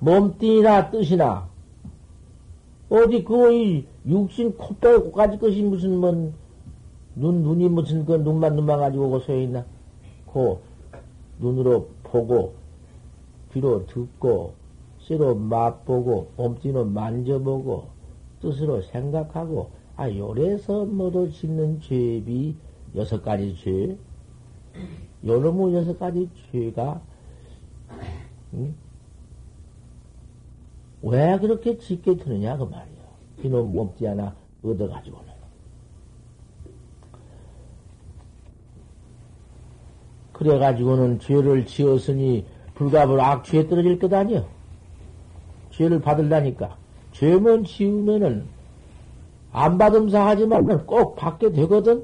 [0.00, 1.46] 몸뚱이나 뜻이나
[2.90, 6.41] 어디 그 육신 코 빼고 까지 것이 무슨 뭔
[7.14, 9.64] 눈, 눈이 무슨 그 눈만 눈만 가지고 고서 있나?
[10.32, 10.58] 그
[11.38, 12.54] 눈으로 보고,
[13.52, 14.54] 귀로 듣고,
[14.98, 17.88] 씨로 맛보고, 몸띠로 만져보고,
[18.40, 22.56] 뜻으로 생각하고, 아, 요래서 모두 짓는 죄비
[22.94, 23.96] 여섯 가지 죄.
[25.24, 27.00] 요놈의 여섯 가지 죄가,
[28.54, 28.74] 응?
[31.02, 33.02] 왜 그렇게 짓게 되느냐, 그 말이야.
[33.44, 35.31] 이놈 몸띠 하나 얻어가지고는.
[40.42, 44.44] 그래가지고는 죄를 지었으니 불가불 악취에 떨어질 것 아니요.
[45.70, 46.76] 죄를 받을라니까.
[47.12, 48.44] 죄만 지으면은
[49.52, 52.02] 안 받음사 하지만 꼭 받게 되거든.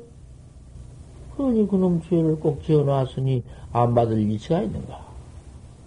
[1.36, 5.06] 그러니 그놈 죄를 꼭 지어놨으니 안 받을 이치가 있는가?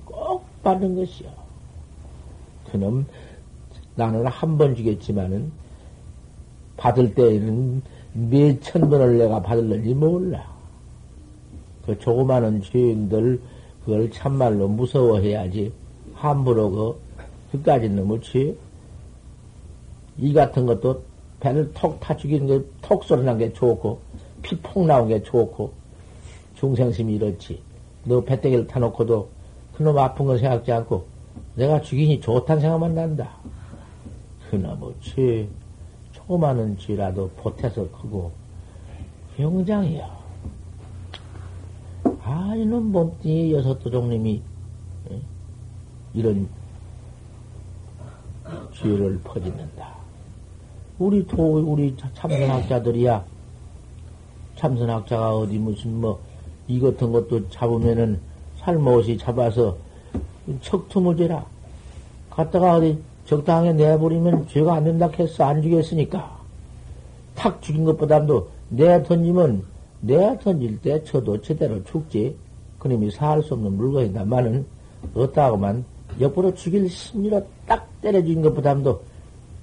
[0.06, 1.30] 꼭 받는 것이요.
[2.72, 3.06] 그놈
[3.96, 5.52] 나는 한 번 주겠지만은
[6.78, 7.82] 받을 때는
[8.14, 10.51] 몇 천 번을 내가 받을는지 몰라.
[11.86, 13.42] 그 조그마한 죄인들
[13.84, 15.72] 그걸 참말로 무서워해야지
[16.14, 17.02] 함부로 그
[17.52, 18.58] 그까지 넘을지.
[20.18, 21.02] 이 같은 것도
[21.40, 24.00] 배를 톡타 죽이는 게톡 소리 난 게 좋고
[24.42, 25.72] 피 폭 나온 게 좋고
[26.56, 27.60] 중생심이 이렇지.
[28.04, 29.28] 너 배때기를 타놓고도
[29.76, 31.06] 그놈 아픈 건 생각지 않고
[31.56, 33.32] 내가 죽이니 좋다는 생각만 난다.
[34.50, 35.48] 그나뭐 죄
[36.12, 38.32] 조그마한 죄라도 보태서 크고
[39.38, 40.21] 병장이야
[42.24, 44.42] 아, 이놈 몸뚱이 여섯 도종님이
[45.12, 45.22] 예?
[46.14, 46.48] 이런
[48.74, 49.96] 죄를 퍼짓는다.
[51.00, 53.26] 우리 도, 우리 참선학자들이야.
[54.56, 56.20] 참선학자가 어디 무슨 뭐,
[56.68, 58.20] 이 같은 것도 잡으면은
[58.58, 59.76] 살못이 잡아서
[60.62, 61.44] 척tum을 죄라.
[62.30, 65.46] 갔다가 어디 적당하게 내버리면 죄가 안 된다 했어.
[65.46, 66.40] 안 죽였으니까.
[67.34, 69.64] 탁 죽인 것보다도 내 던지면
[70.02, 72.36] 내가 던질 때 저도 제대로 죽지.
[72.80, 74.66] 그놈이 살 수 없는 물건이다마는
[75.14, 75.86] 어따고만
[76.20, 79.02] 옆으로 죽일 심리로 딱 때려 죽인 것보다도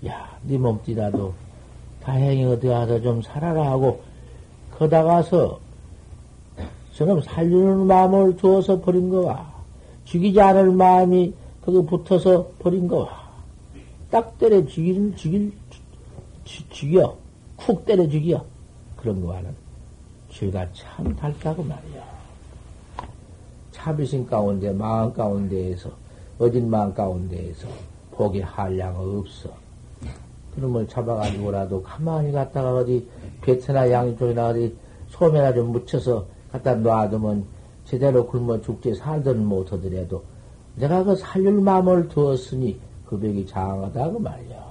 [0.07, 1.33] 야, 네 몸띠라도
[2.03, 4.01] 다행히 어디 가서 좀 살아라 하고
[4.79, 5.59] 거다 가서
[6.95, 9.53] 저놈 살리는 마음을 두어서 버린 거와
[10.05, 13.29] 죽이지 않을 마음이 거기 붙어서 버린 거와
[14.11, 15.53] 딱 때려 죽일, 죽일,
[16.45, 17.17] 죽, 죽여.
[17.57, 18.45] 쿡 때려 죽여.
[18.97, 19.55] 그런 거와는
[20.39, 22.19] 죄가 참 달다고 말이야.
[23.73, 25.91] 차비신 가운데, 마음 가운데에서,
[26.39, 27.67] 어진 마음 가운데에서
[28.13, 29.51] 복이 한량 없어.
[30.55, 33.09] 그놈을 잡아가지고라도 가만히 갔다가 어디
[33.43, 34.77] 베트나 양쪽이나 어디
[35.09, 37.45] 소매나 좀 묻혀서 갖다 놔두면
[37.85, 40.23] 제대로 굶어 죽지 살든 못하더라도
[40.77, 44.69] 내가 그 살릴 마음을 두었으니 그 벽이 장하다고 말이야.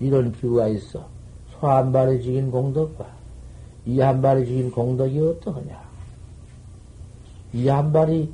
[0.00, 1.06] 이런 비유가 있어.
[1.52, 3.17] 소한 발에 죽인 공덕과
[3.88, 5.80] 이 한 발에 죽인 공덕이 어떠하냐?
[7.54, 8.30] 이 한 발이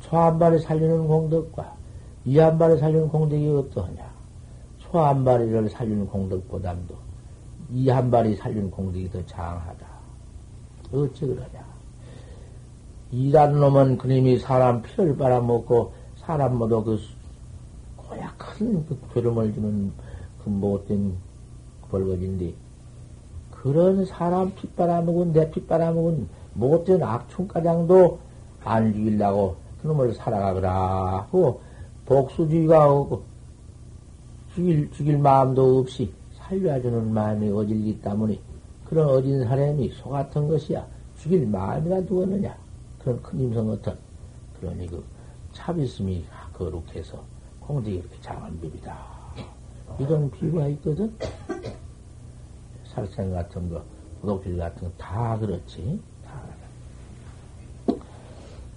[0.00, 1.76] 소 한 발에 살리는 공덕과
[2.24, 4.10] 이 한 발에 살리는 공덕이 어떠하냐?
[4.80, 6.96] 소 한 발이를 살리는 공덕보담도
[7.70, 9.86] 이 한 발이 살리는 공덕이 더 장하다.
[10.92, 11.64] 어째 그러냐?
[13.12, 16.98] 이란 놈은 그님이 사람 피를 빨아먹고 사람 모두 그
[17.96, 19.92] 고약한 그 괴름을 주는
[20.42, 21.14] 그 못된
[21.88, 22.52] 벌거진데
[23.62, 28.18] 그런 사람 피 빨아먹은 내피 빨아먹은 못된 악충가장도
[28.64, 31.60] 안 죽이려고 그놈을 살아가거라 하고
[32.06, 33.22] 복수주의가 오고
[34.54, 38.40] 죽일, 죽일 마음도 없이 살려주는 마음이 어질기 때문에
[38.86, 40.86] 그런 어린 사람이 소 같은 것이야
[41.18, 42.56] 죽일 마음이나 두었느냐?
[42.98, 43.94] 그런 큰 임성 같은
[44.58, 45.04] 그러니 그
[45.52, 47.22] 차비스미 거룩해서
[47.60, 48.98] 공덕이 이렇게 장한 법이다.
[49.98, 51.14] 이런 비유가 있거든
[52.94, 53.82] 살생 같은 거
[54.20, 56.00] 구독질 같은 거 다 그렇지.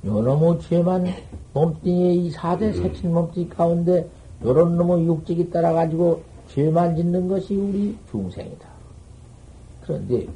[0.05, 1.07] 요놈의 죄만
[1.53, 4.09] 몸뚱이의 이 사대 세친 몸뚱이 가운데
[4.43, 8.68] 요런 놈의 육적이 따라가지고 죄만 짓는 것이 우리 중생이다.
[9.82, 10.28] 그런데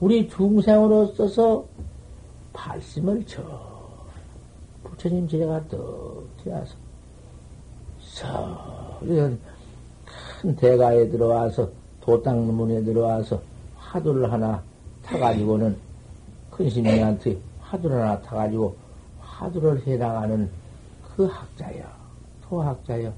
[0.00, 1.64] 우리 중생으로서서
[2.52, 3.42] 발심을 저
[4.84, 6.74] 부처님 제가 떡 되어서.
[8.00, 9.38] 서큰
[10.56, 11.70] 대가에 들어와서
[12.04, 13.40] 도땅문에 들어와서
[13.78, 14.62] 화두를 하나
[15.02, 15.76] 타가지고는
[16.50, 18.76] 큰 스님한테 화두를 하나 타가지고
[19.20, 20.48] 화두를 해나가는
[21.16, 21.84] 그 학자여,
[22.42, 23.12] 토학자여.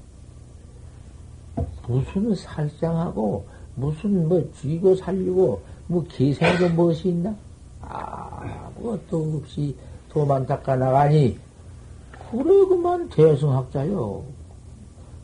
[1.87, 7.35] 무슨 살상하고, 무슨 뭐 죽이고 살리고, 뭐 기생도 무엇이 있나?
[7.81, 9.75] 아무것도 없이
[10.09, 11.37] 도만 닦아 나가니,
[12.29, 14.23] 그래, 그만 대승학자요.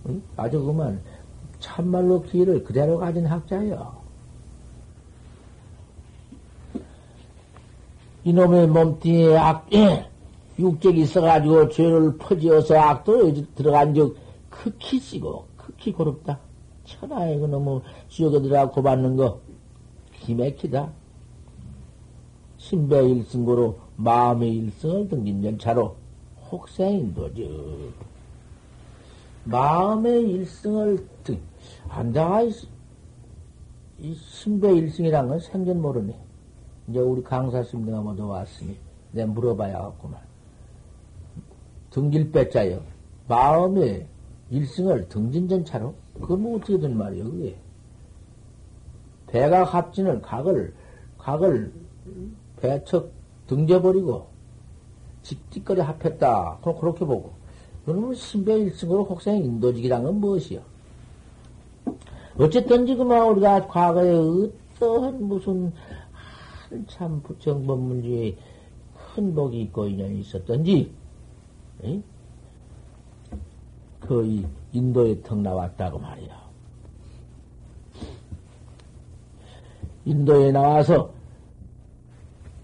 [0.07, 0.22] 응?
[0.36, 0.99] 아주 그만
[1.64, 3.95] 참말로 기회를 그대로 가진 학자요.
[8.26, 10.09] 이놈의 몸뚱이에 악, 예.
[10.59, 14.14] 육적이 있어가지고 죄를 퍼지어서 악도에 들어간 적
[14.49, 16.38] 극히 찌고 극히 고롭다.
[16.84, 19.39] 천하에 그 너무 지옥에 들어가 고받는 거
[20.20, 20.91] 기맥히다.
[22.57, 25.95] 신배 일승고로 마음의 일승을 등진 연차로
[26.51, 28.12] 혹생인도죠.
[29.46, 31.39] 마음의 일승을 등,
[31.89, 32.44] 앉아가
[34.00, 36.18] 이 신배 일승이란 건 생전 모르네.
[36.88, 38.78] 이제 우리 강사 스님네가 모두 왔으니
[39.12, 40.20] 내가 물어봐야 겠구만.
[41.91, 42.82] 등길 빼자요.
[43.28, 44.08] 마음의
[44.50, 45.94] 일승을 등진전차로?
[46.16, 47.58] 그건 뭐 어떻게 된 말이요, 그게?
[49.28, 50.74] 배가 합지는 각을,
[51.18, 51.74] 각을
[52.58, 53.12] 배척
[53.48, 54.28] 등져버리고,
[55.22, 56.58] 직직거리 합했다.
[56.62, 57.43] 그럼 그렇게 보고.
[57.86, 60.62] 그러면 신배 일승으로 혹생 인도직이란 건 무엇이요?
[62.38, 65.72] 어쨌든 지금 우리가 과거에 어떠한 무슨
[66.70, 68.38] 한참 부정법문주의
[69.14, 70.92] 큰 복이 있고 인연이 있었던지,
[74.00, 76.44] 거의 인도에 턱 나왔다고 말이야.
[80.06, 81.12] 인도에 나와서,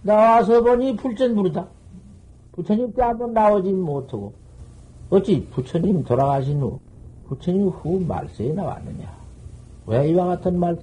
[0.02, 1.68] 나와서 보니 불전 부르다.
[2.54, 4.34] 부처님 때 한번 나오지 못하고,
[5.10, 6.80] 어찌 부처님 돌아가신 후,
[7.28, 9.12] 부처님 후 말세에 나왔느냐?
[9.88, 10.78] 왜 이와 같은 말?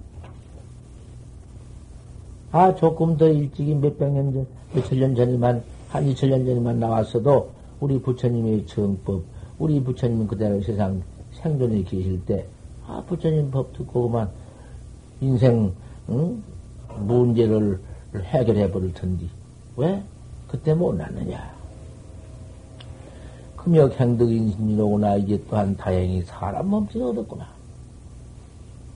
[2.50, 7.50] 아, 조금 더 일찍이 몇백 년 전, 몇천 년 전에만, 한 이천 년 전에만 나왔어도,
[7.78, 9.22] 우리 부처님의 정법,
[9.58, 11.02] 우리 부처님은 그대로 세상
[11.32, 12.46] 생존에 계실 때,
[12.86, 14.30] 아, 부처님 법 듣고 그만
[15.20, 15.72] 인생,
[16.08, 16.42] 응?
[16.98, 17.78] 문제를
[18.14, 19.26] 해결해 버릴 텐데,
[19.76, 20.02] 왜?
[20.48, 21.55] 그때 못 났느냐?
[23.66, 25.16] 금역 행덕 인신이로구나.
[25.16, 27.48] 이제 또한 다행히 사람 몸짓을 얻었구나.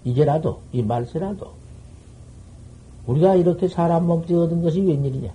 [0.04, 1.50] 이제라도, 이 말세라도,
[3.04, 5.32] 우리가 이렇게 사람 몸짓 얻은 것이 웬일이냐?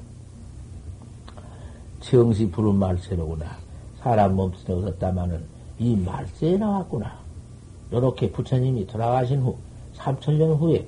[1.99, 3.57] 정시 부른 말세로구나.
[3.99, 5.43] 사람 몸짓에 얻었다마는
[5.79, 7.19] 이 말세에 나왔구나.
[7.91, 9.57] 이렇게 부처님이 돌아가신 후,
[9.97, 10.87] 3천년 후에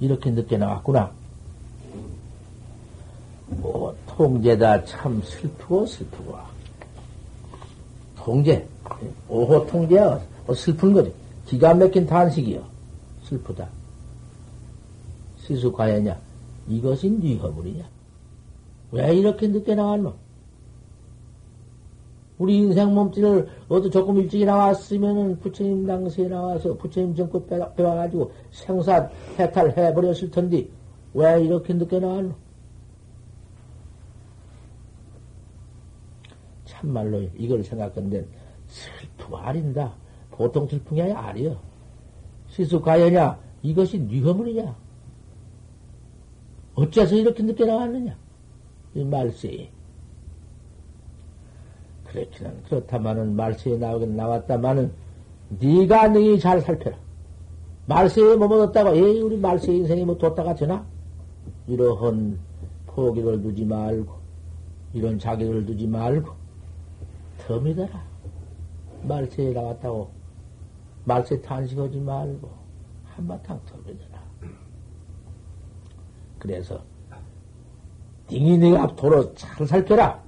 [0.00, 1.12] 이렇게 늦게 나왔구나.
[4.08, 6.53] 통제다 참 슬프고 슬프고.
[8.24, 8.66] 통제.
[9.28, 10.20] 오호 통제야.
[10.46, 11.12] 어, 슬픈 거지.
[11.46, 12.62] 기가 막힌 탄식이요.
[13.24, 13.68] 슬프다.
[15.38, 16.18] 시수과야냐.
[16.68, 17.84] 이것이 네 허물이냐.
[18.92, 20.14] 왜 이렇게 늦게 나왔노?
[22.38, 29.08] 우리 인생 몸짓을 어디 조금 일찍 나왔으면은 부처님 당시에 나와서 부처님 정권 배워가지고 생사
[29.38, 30.66] 해탈해버렸을 텐데
[31.12, 32.43] 왜 이렇게 늦게 나왔노?
[36.84, 38.26] 참말로 이걸 생각한데
[38.68, 39.94] 슬프고 아린다.
[40.30, 41.58] 보통 슬픈 게 아니야.
[42.48, 43.38] 시수가여냐?
[43.62, 44.76] 이것이 네 허물이냐?
[46.74, 48.16] 어째서 이렇게 늦게 나왔느냐?
[48.94, 49.70] 이 말세에.
[52.06, 54.92] 그렇지는 그렇다마는 말세에 나오긴 나왔다마는
[55.60, 56.96] 네가 너희 잘 살펴라.
[57.86, 60.86] 말세에 뭐 얻었다고 에이 우리 말세 인생이 뭐 뒀다가 되나?
[61.66, 62.38] 이러한
[62.86, 64.14] 포기를 두지 말고
[64.94, 66.43] 이런 자기를 두지 말고
[67.46, 68.02] 더 믿어라.
[69.02, 70.10] 말세에 나왔다고
[71.04, 72.50] 말세 탄식하지 말고
[73.04, 74.22] 한바탕 더 믿어라.
[76.38, 76.82] 그래서
[78.28, 80.22] 딩이 네가 도로 잘 살펴라.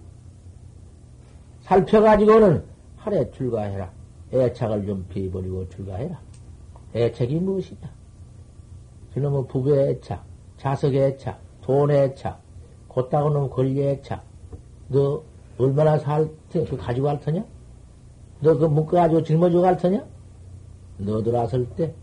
[1.62, 2.64] 살펴가지고는
[2.96, 3.90] 하래 출가해라.
[4.32, 6.20] 애착을 좀 피해버리고 출가해라.
[6.94, 7.90] 애착이 무엇이냐?
[9.14, 10.24] 그놈의 부부의 애착,
[10.58, 12.40] 자석의 애착, 돈의 애착,
[12.88, 14.22] 곧다고 놈 권리의 애착.
[14.88, 15.22] 너
[15.58, 17.44] 얼마나 살, 그 가지고 갈 터냐?
[18.40, 20.04] 너 그 묶어 가지고 짊어지고 갈 터냐?
[20.98, 21.94] 너들 왔을 때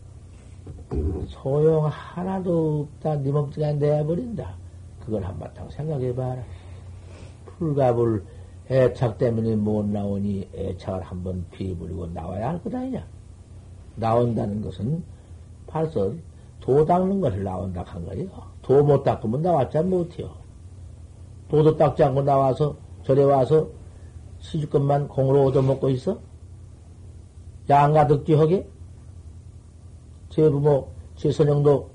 [1.27, 3.17] 소용 하나도 없다.
[3.21, 4.55] 네 몸뚱이가 내버린다.
[4.99, 6.41] 그걸 한바탕 생각해봐라.
[7.45, 8.23] 풀갑을
[8.71, 13.05] 애착 때문에 못 나오니 애착을 한번 피해버리고 나와야 할 것 아니냐.
[13.95, 15.03] 나온다는 것은
[15.67, 16.13] 벌써
[16.59, 18.29] 도 닦는 것을 나온다 한 거예요.
[18.61, 20.31] 도 못 닦으면 나왔자 못해요.
[21.49, 23.69] 도도 닦지 않고 나와서 절에 와서
[24.39, 26.19] 시주것만 공으로 얻어먹고 있어?
[27.69, 28.67] 양가 득지하게?
[30.29, 31.89] 제 부모, 제 선영도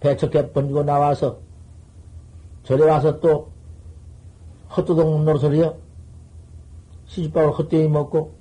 [0.00, 1.38] 배척해 번지고 나와서
[2.62, 3.50] 절에 와서 또
[4.76, 5.76] 헛도둑 노릇을해요
[7.06, 8.34] 시집밥을 헛되이 먹고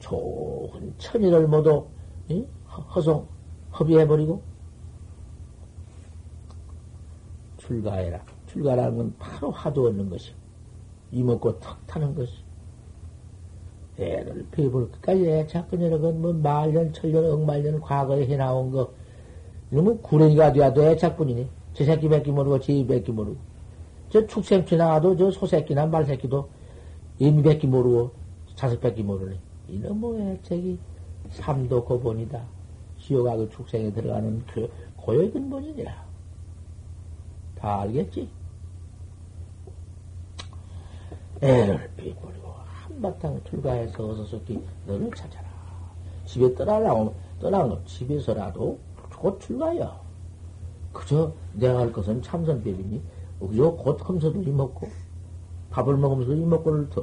[0.00, 1.86] 좋은 천일을 모두
[2.94, 3.26] 허송
[3.78, 4.42] 허비해버리고
[7.58, 8.22] 출가해라.
[8.46, 10.34] 출가라는 건 바로 화두 얻는 것이
[11.12, 12.32] 이먹고 턱 타는 것이.
[13.98, 18.90] 애를 배볼 끝까지 애착근이라 건뭐 말년, 천년, 억말년 과거에 해나온 거.
[19.70, 23.36] 이러면 구렁이가 돼야도 애착뿐이니 저 새끼 뱉기 모르고 지 뱉기 모르고.
[24.08, 26.48] 저 축생치 나와도 저 소새끼나 말새끼도
[27.18, 28.10] 이미 뱉기 모르고
[28.54, 29.38] 자식 뱉기 모르니
[29.68, 30.78] 이놈의 애착이
[31.30, 32.42] 삼도 고본이다.
[32.98, 35.92] 지옥하고 그 축생에 들어가는 그 고요의 근본이니라
[37.58, 38.28] 다 알겠지?
[41.42, 45.50] 애를 비버리고 한바탕 출가해서 어서 속히 너를 찾아라.
[46.24, 48.78] 집에 떠나려고, 떠나는 집에서라도
[49.18, 50.00] 곧 출가야.
[50.92, 53.02] 그저 내가 할 것은 참선법이니,
[53.40, 54.88] 그저 곧 험서도 이먹고,
[55.70, 57.02] 밥을 먹으면서 이먹고를 더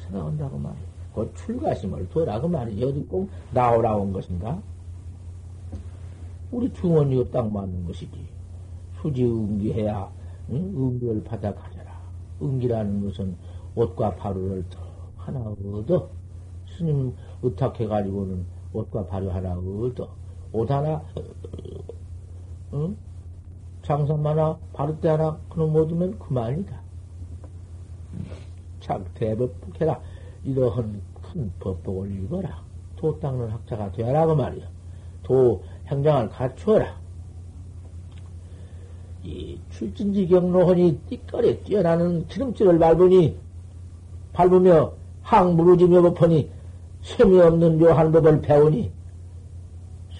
[0.00, 0.86] 생각한다고 말이야.
[1.12, 2.86] 곧 출가심을 더라 그 말이야.
[2.86, 4.60] 어디 꼭 나오라 온 것인가?
[6.50, 8.26] 우리 중원이가 딱 맞는 것이지.
[9.00, 10.10] 수지 응기해야
[10.50, 10.56] 응?
[10.56, 11.96] 응기를 받아 가져라.
[12.40, 13.36] 응기라는 것은
[13.76, 14.80] 옷과 바루를 더
[15.16, 16.08] 하나 얻어.
[16.76, 20.08] 스님 의탁해가지고는 옷과 바루 하나 얻어.
[20.52, 21.02] 옷 하나,
[22.72, 22.96] 응?
[23.82, 26.80] 장삼 하나, 바루대 하나, 그놈 얻으면 그만이다.
[28.80, 30.00] 참, 대법해라.
[30.44, 32.64] 이러한 큰 법복을 읽어라.
[32.96, 34.26] 도 닦는 학자가 되어라.
[34.26, 34.68] 그 말이야.
[35.22, 36.98] 도 행장을 갖추어라.
[39.24, 43.36] 이 출진지 경로헌이 띠거리 뛰어나는 기름질을 밟으니
[44.36, 46.50] 밟으며 항무르지며 법하니
[47.02, 48.92] 셈이 없는 묘한 법을 배우니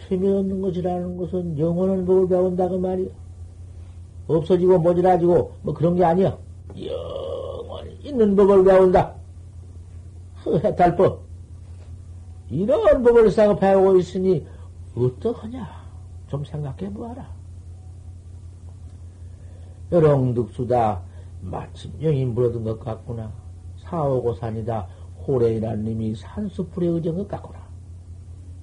[0.08, 3.10] 셈이 없는 것이라는 것은 영원한 법을 배운다 그 말이야.
[4.26, 6.36] 없어지고 모자라지고 뭐 그런 게 아니야.
[6.80, 9.14] 영원히 있는 법을 배운다.
[10.64, 11.20] 해탈법.
[12.48, 14.46] 이런 법을 쌓고 배우고 있으니
[14.96, 15.68] 어떠하냐?
[16.28, 17.28] 좀 생각해 보아라.
[19.92, 21.02] 여롱득수다.
[21.42, 23.30] 마침 영이 물어든 것 같구나.
[23.88, 24.86] 사오고산이다.
[25.26, 27.66] 호래이라는 님이 산수풀에 것 같구나.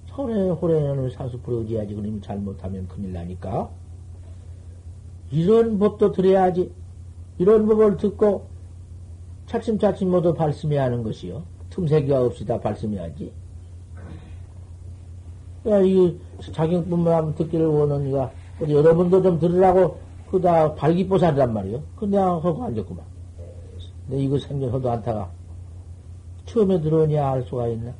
[0.07, 1.95] 손에 호래는 산수풀에 의지해야지.
[1.95, 3.69] 그님이 잘못하면 큰일 나니까.
[5.31, 6.71] 이런 법도 들어야지.
[7.39, 8.47] 이런 법을 듣고
[9.47, 11.43] 차츰차츰 모두 발심해야 하는 것이요.
[11.69, 13.31] 틈새기가 없이 다 발심해야지.
[15.67, 16.19] 야, 이
[16.51, 17.65] 자격뿐만 듣기를
[18.07, 18.31] 이가
[18.67, 19.97] 여러분도 좀 들으라고
[20.29, 21.81] 그다 발기보살이란 말이요.
[21.95, 23.12] 그 내가 하고 앉았구만.
[24.07, 25.31] 내 이거 생겨서도 않다가
[26.45, 27.93] 처음에 들어오냐 알 수가 있나?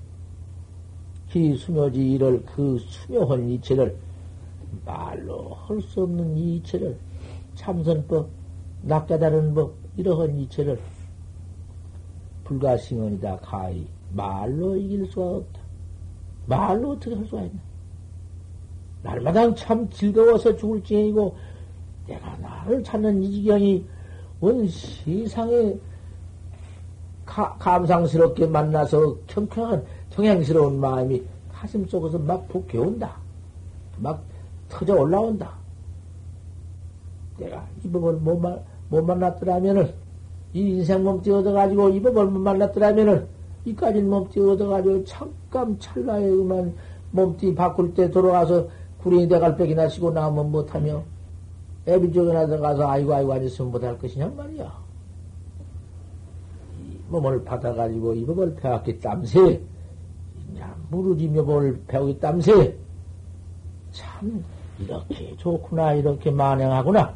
[1.30, 3.96] 기 수묘지 이를 그 수묘한 이체를
[4.86, 6.98] 말로 할 수 없는 이 이체를
[7.56, 8.28] 참선법,
[8.82, 10.80] 낚아다른 법 이러한 이체를
[12.44, 15.62] 불가승원이다 가히 말로 이길 수가 없다.
[16.46, 17.60] 말로 어떻게 할 수가 있나?
[19.02, 21.36] 날마다 참 즐거워서 죽을 지경이고
[22.08, 23.86] 내가 나를 찾는 이 지경이
[24.42, 25.76] 온 세상에
[27.34, 33.18] 가, 감상스럽게 만나서 경쾌한 경향스러운 마음이 가슴 속에서 막 북겨온다.
[33.98, 34.22] 막
[34.70, 35.52] 터져 올라온다.
[37.40, 38.60] 내가 이 법을 못, 만,
[38.90, 39.92] 못 만났더라면은,
[40.54, 43.26] 이 인생 몸띠 얻어가지고 이 법을 못 만났더라면은,
[43.66, 46.76] 이까지 몸띠 얻어가지고 잠깐 찰나에 그만
[47.10, 48.68] 몸띠 바꿀 때 돌아가서
[49.00, 51.02] 구린이 대갈백이나 치고 나오면 못하며,
[51.88, 54.83] 애비 쪽에나 들어가서 아이고 아이고 앉았으면 못할 것이냐 말이야.
[57.14, 59.62] 몸을 받아가지고 이 법을 배웠기 땀새,
[60.90, 62.76] 무르지며 법을 배우기 땀새,
[63.92, 64.44] 참,
[64.80, 67.16] 이렇게 좋구나, 이렇게 만행하구나.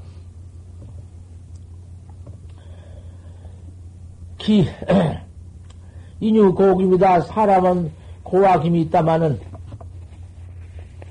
[4.37, 4.65] 기,
[6.21, 7.21] 인유 고김이다.
[7.21, 7.91] 사람은
[8.21, 9.39] 고와 김이 있다마는,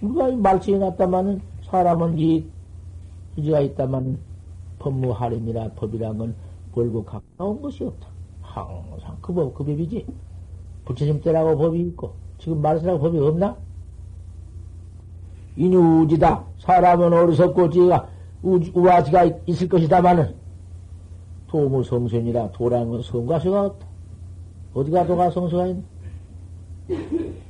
[0.00, 2.46] 우리가 말씀이 났다마는, 사람은 이,
[3.36, 4.18] 의지가 있다마는,
[4.78, 6.36] 법무하림이나 법이란 건
[6.72, 8.15] 벌고 가까운 것이 없다.
[8.64, 10.06] 항상 그 법, 그 법이지.
[10.84, 13.56] 부처님 때라고 법이 있고, 지금 말씀하고 법이 없나?
[15.56, 16.44] 인유우지다.
[16.58, 18.08] 사람은 어리석고 지가
[18.42, 20.34] 우아지가 있을 것이다마는
[21.48, 23.86] 도무 성선이라 도라는 건 성과서가 없다.
[24.74, 25.82] 어디가 도가 성서가 있나?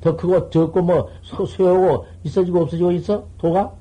[0.01, 3.27] 더 크고 적고 뭐 쇠하고 있어지고 없어지고 있어?
[3.39, 3.75] 도가?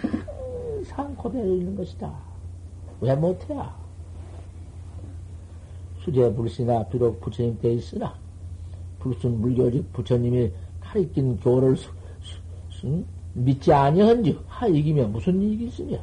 [0.00, 2.12] 항상 고대로 있는 것이다.
[3.00, 3.74] 왜 못해야?
[6.08, 8.14] 수제 불신이나 비록 부처님 때 있으나
[8.98, 10.50] 불순 물교직 부처님이
[10.80, 11.90] 가리킨 교를 수,
[12.22, 12.38] 수,
[12.70, 13.04] 수,
[13.34, 15.98] 믿지 아니한즉 하 이기면 무슨 이익이 있으며?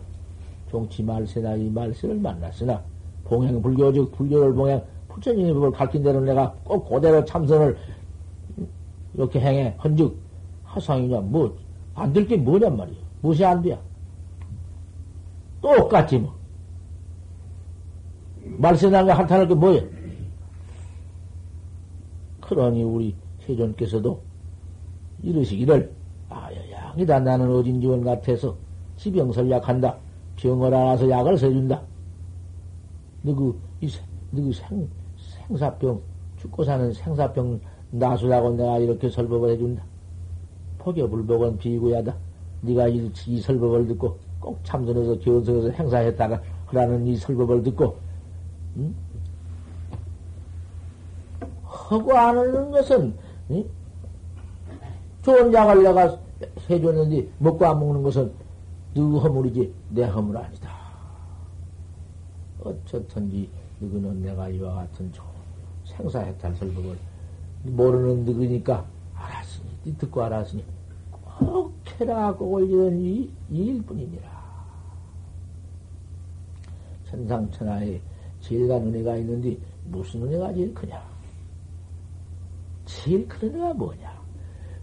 [0.69, 2.81] 종치 말세나 이 말세를 만났으나
[3.23, 7.75] 봉행 불교즉 불교를 봉행 부처님의 법을 가르친 대로 내가 꼭 그대로 참선을
[9.15, 10.15] 이렇게 행해 헌즉
[10.65, 11.55] 하상이냐 뭐
[11.95, 13.79] 안 될 게 뭐냔 말이야 무엇이 안 돼야?
[15.61, 16.35] 똑같지 뭐.
[18.57, 19.94] 말세나가 한탄할 게 뭐야
[22.47, 24.19] 그러니 우리 세존께서도
[25.23, 25.91] 이러시기를
[26.29, 27.19] 아니다.
[27.19, 28.55] 나는 어진 지원 같아서
[28.97, 29.97] 지병설약한다.
[30.37, 31.81] 병을 알아서 약을 써준다.
[33.21, 33.89] 너그, 이,
[34.31, 34.87] 너그 생,
[35.47, 36.01] 생사병,
[36.37, 37.59] 죽고 사는 생사병
[37.91, 39.83] 나수라고 내가 이렇게 설법을 해준다.
[40.79, 42.15] 폭여불복은 비구야다.
[42.61, 47.97] 네가 이, 이 설법을 듣고 꼭 참선해서 견성해서 행사했다가 하라는 이 설법을 듣고,
[48.77, 48.93] 응?
[51.89, 53.15] 하고 안 하는 것은,
[53.51, 53.65] 응?
[55.21, 56.17] 좋은 약을 내가
[56.69, 58.31] 해줬는데 먹고 안 먹는 것은
[58.93, 60.69] 누구 허물이지 내 허물 아니다.
[62.59, 65.27] 어쨌든지 누구는 내가 이와 같은 좋은
[65.85, 66.97] 생사해탈 설법을
[67.63, 70.63] 모르는 누구니까 알았으니 듣고 알았으니
[71.39, 74.35] 꼭 해라 꼭 올리는 이, 일뿐이니라.
[77.09, 78.01] 천상천하에
[78.41, 81.14] 제일가 은혜가 있는데 무슨 은혜가 제일 크냐?
[82.95, 84.15] 제일 큰 은혜가 뭐냐?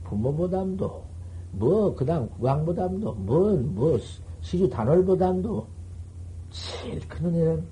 [0.05, 1.13] 부모보담도
[1.53, 3.99] 뭐, 그 다음 구강보담도, 뭐, 뭐,
[4.41, 5.67] 시주 단월보담도,
[6.51, 7.65] 제일 큰 은혜는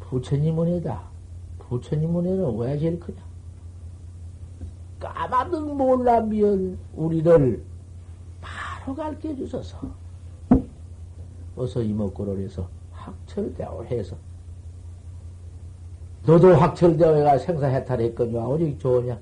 [0.00, 1.02] 부처님 은혜다.
[1.58, 3.18] 부처님 은혜는 왜 제일 크냐?
[5.00, 7.64] 까마득 몰라면 우리를
[8.40, 9.78] 바로 가르쳐 주셔서,
[11.56, 14.16] 어서 이목구를 해서 학철대오 해서,
[16.24, 19.18] 너도 학철대오가 생사해탈했거니와 어디 좋으냐?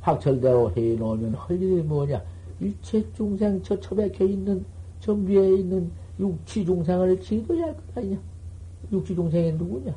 [0.00, 2.22] 확철대로 해놓으면 할 일이 뭐냐?
[2.60, 4.64] 일체 중생 저 처박혀 있는
[5.00, 8.18] 저 위에 있는 육치 중생을 지도해야 할 것 아니냐?
[8.92, 9.94] 육치 중생이 누구냐?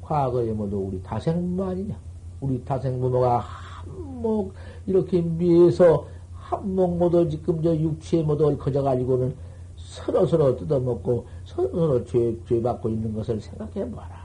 [0.00, 1.98] 과거에 모두 우리 다생부모 아니냐?
[2.40, 4.52] 우리 다생부모가 한몫
[4.86, 9.34] 이렇게 위에서 한몫 모두 지금 저 육치에 모두 커져가지고는
[9.76, 14.17] 서로 서로 뜯어먹고 서로 서로 죄, 죄 받고 있는 것을 생각해 봐라.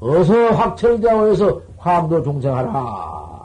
[0.00, 3.39] 어서 확철대오에서 화암도 중생하라.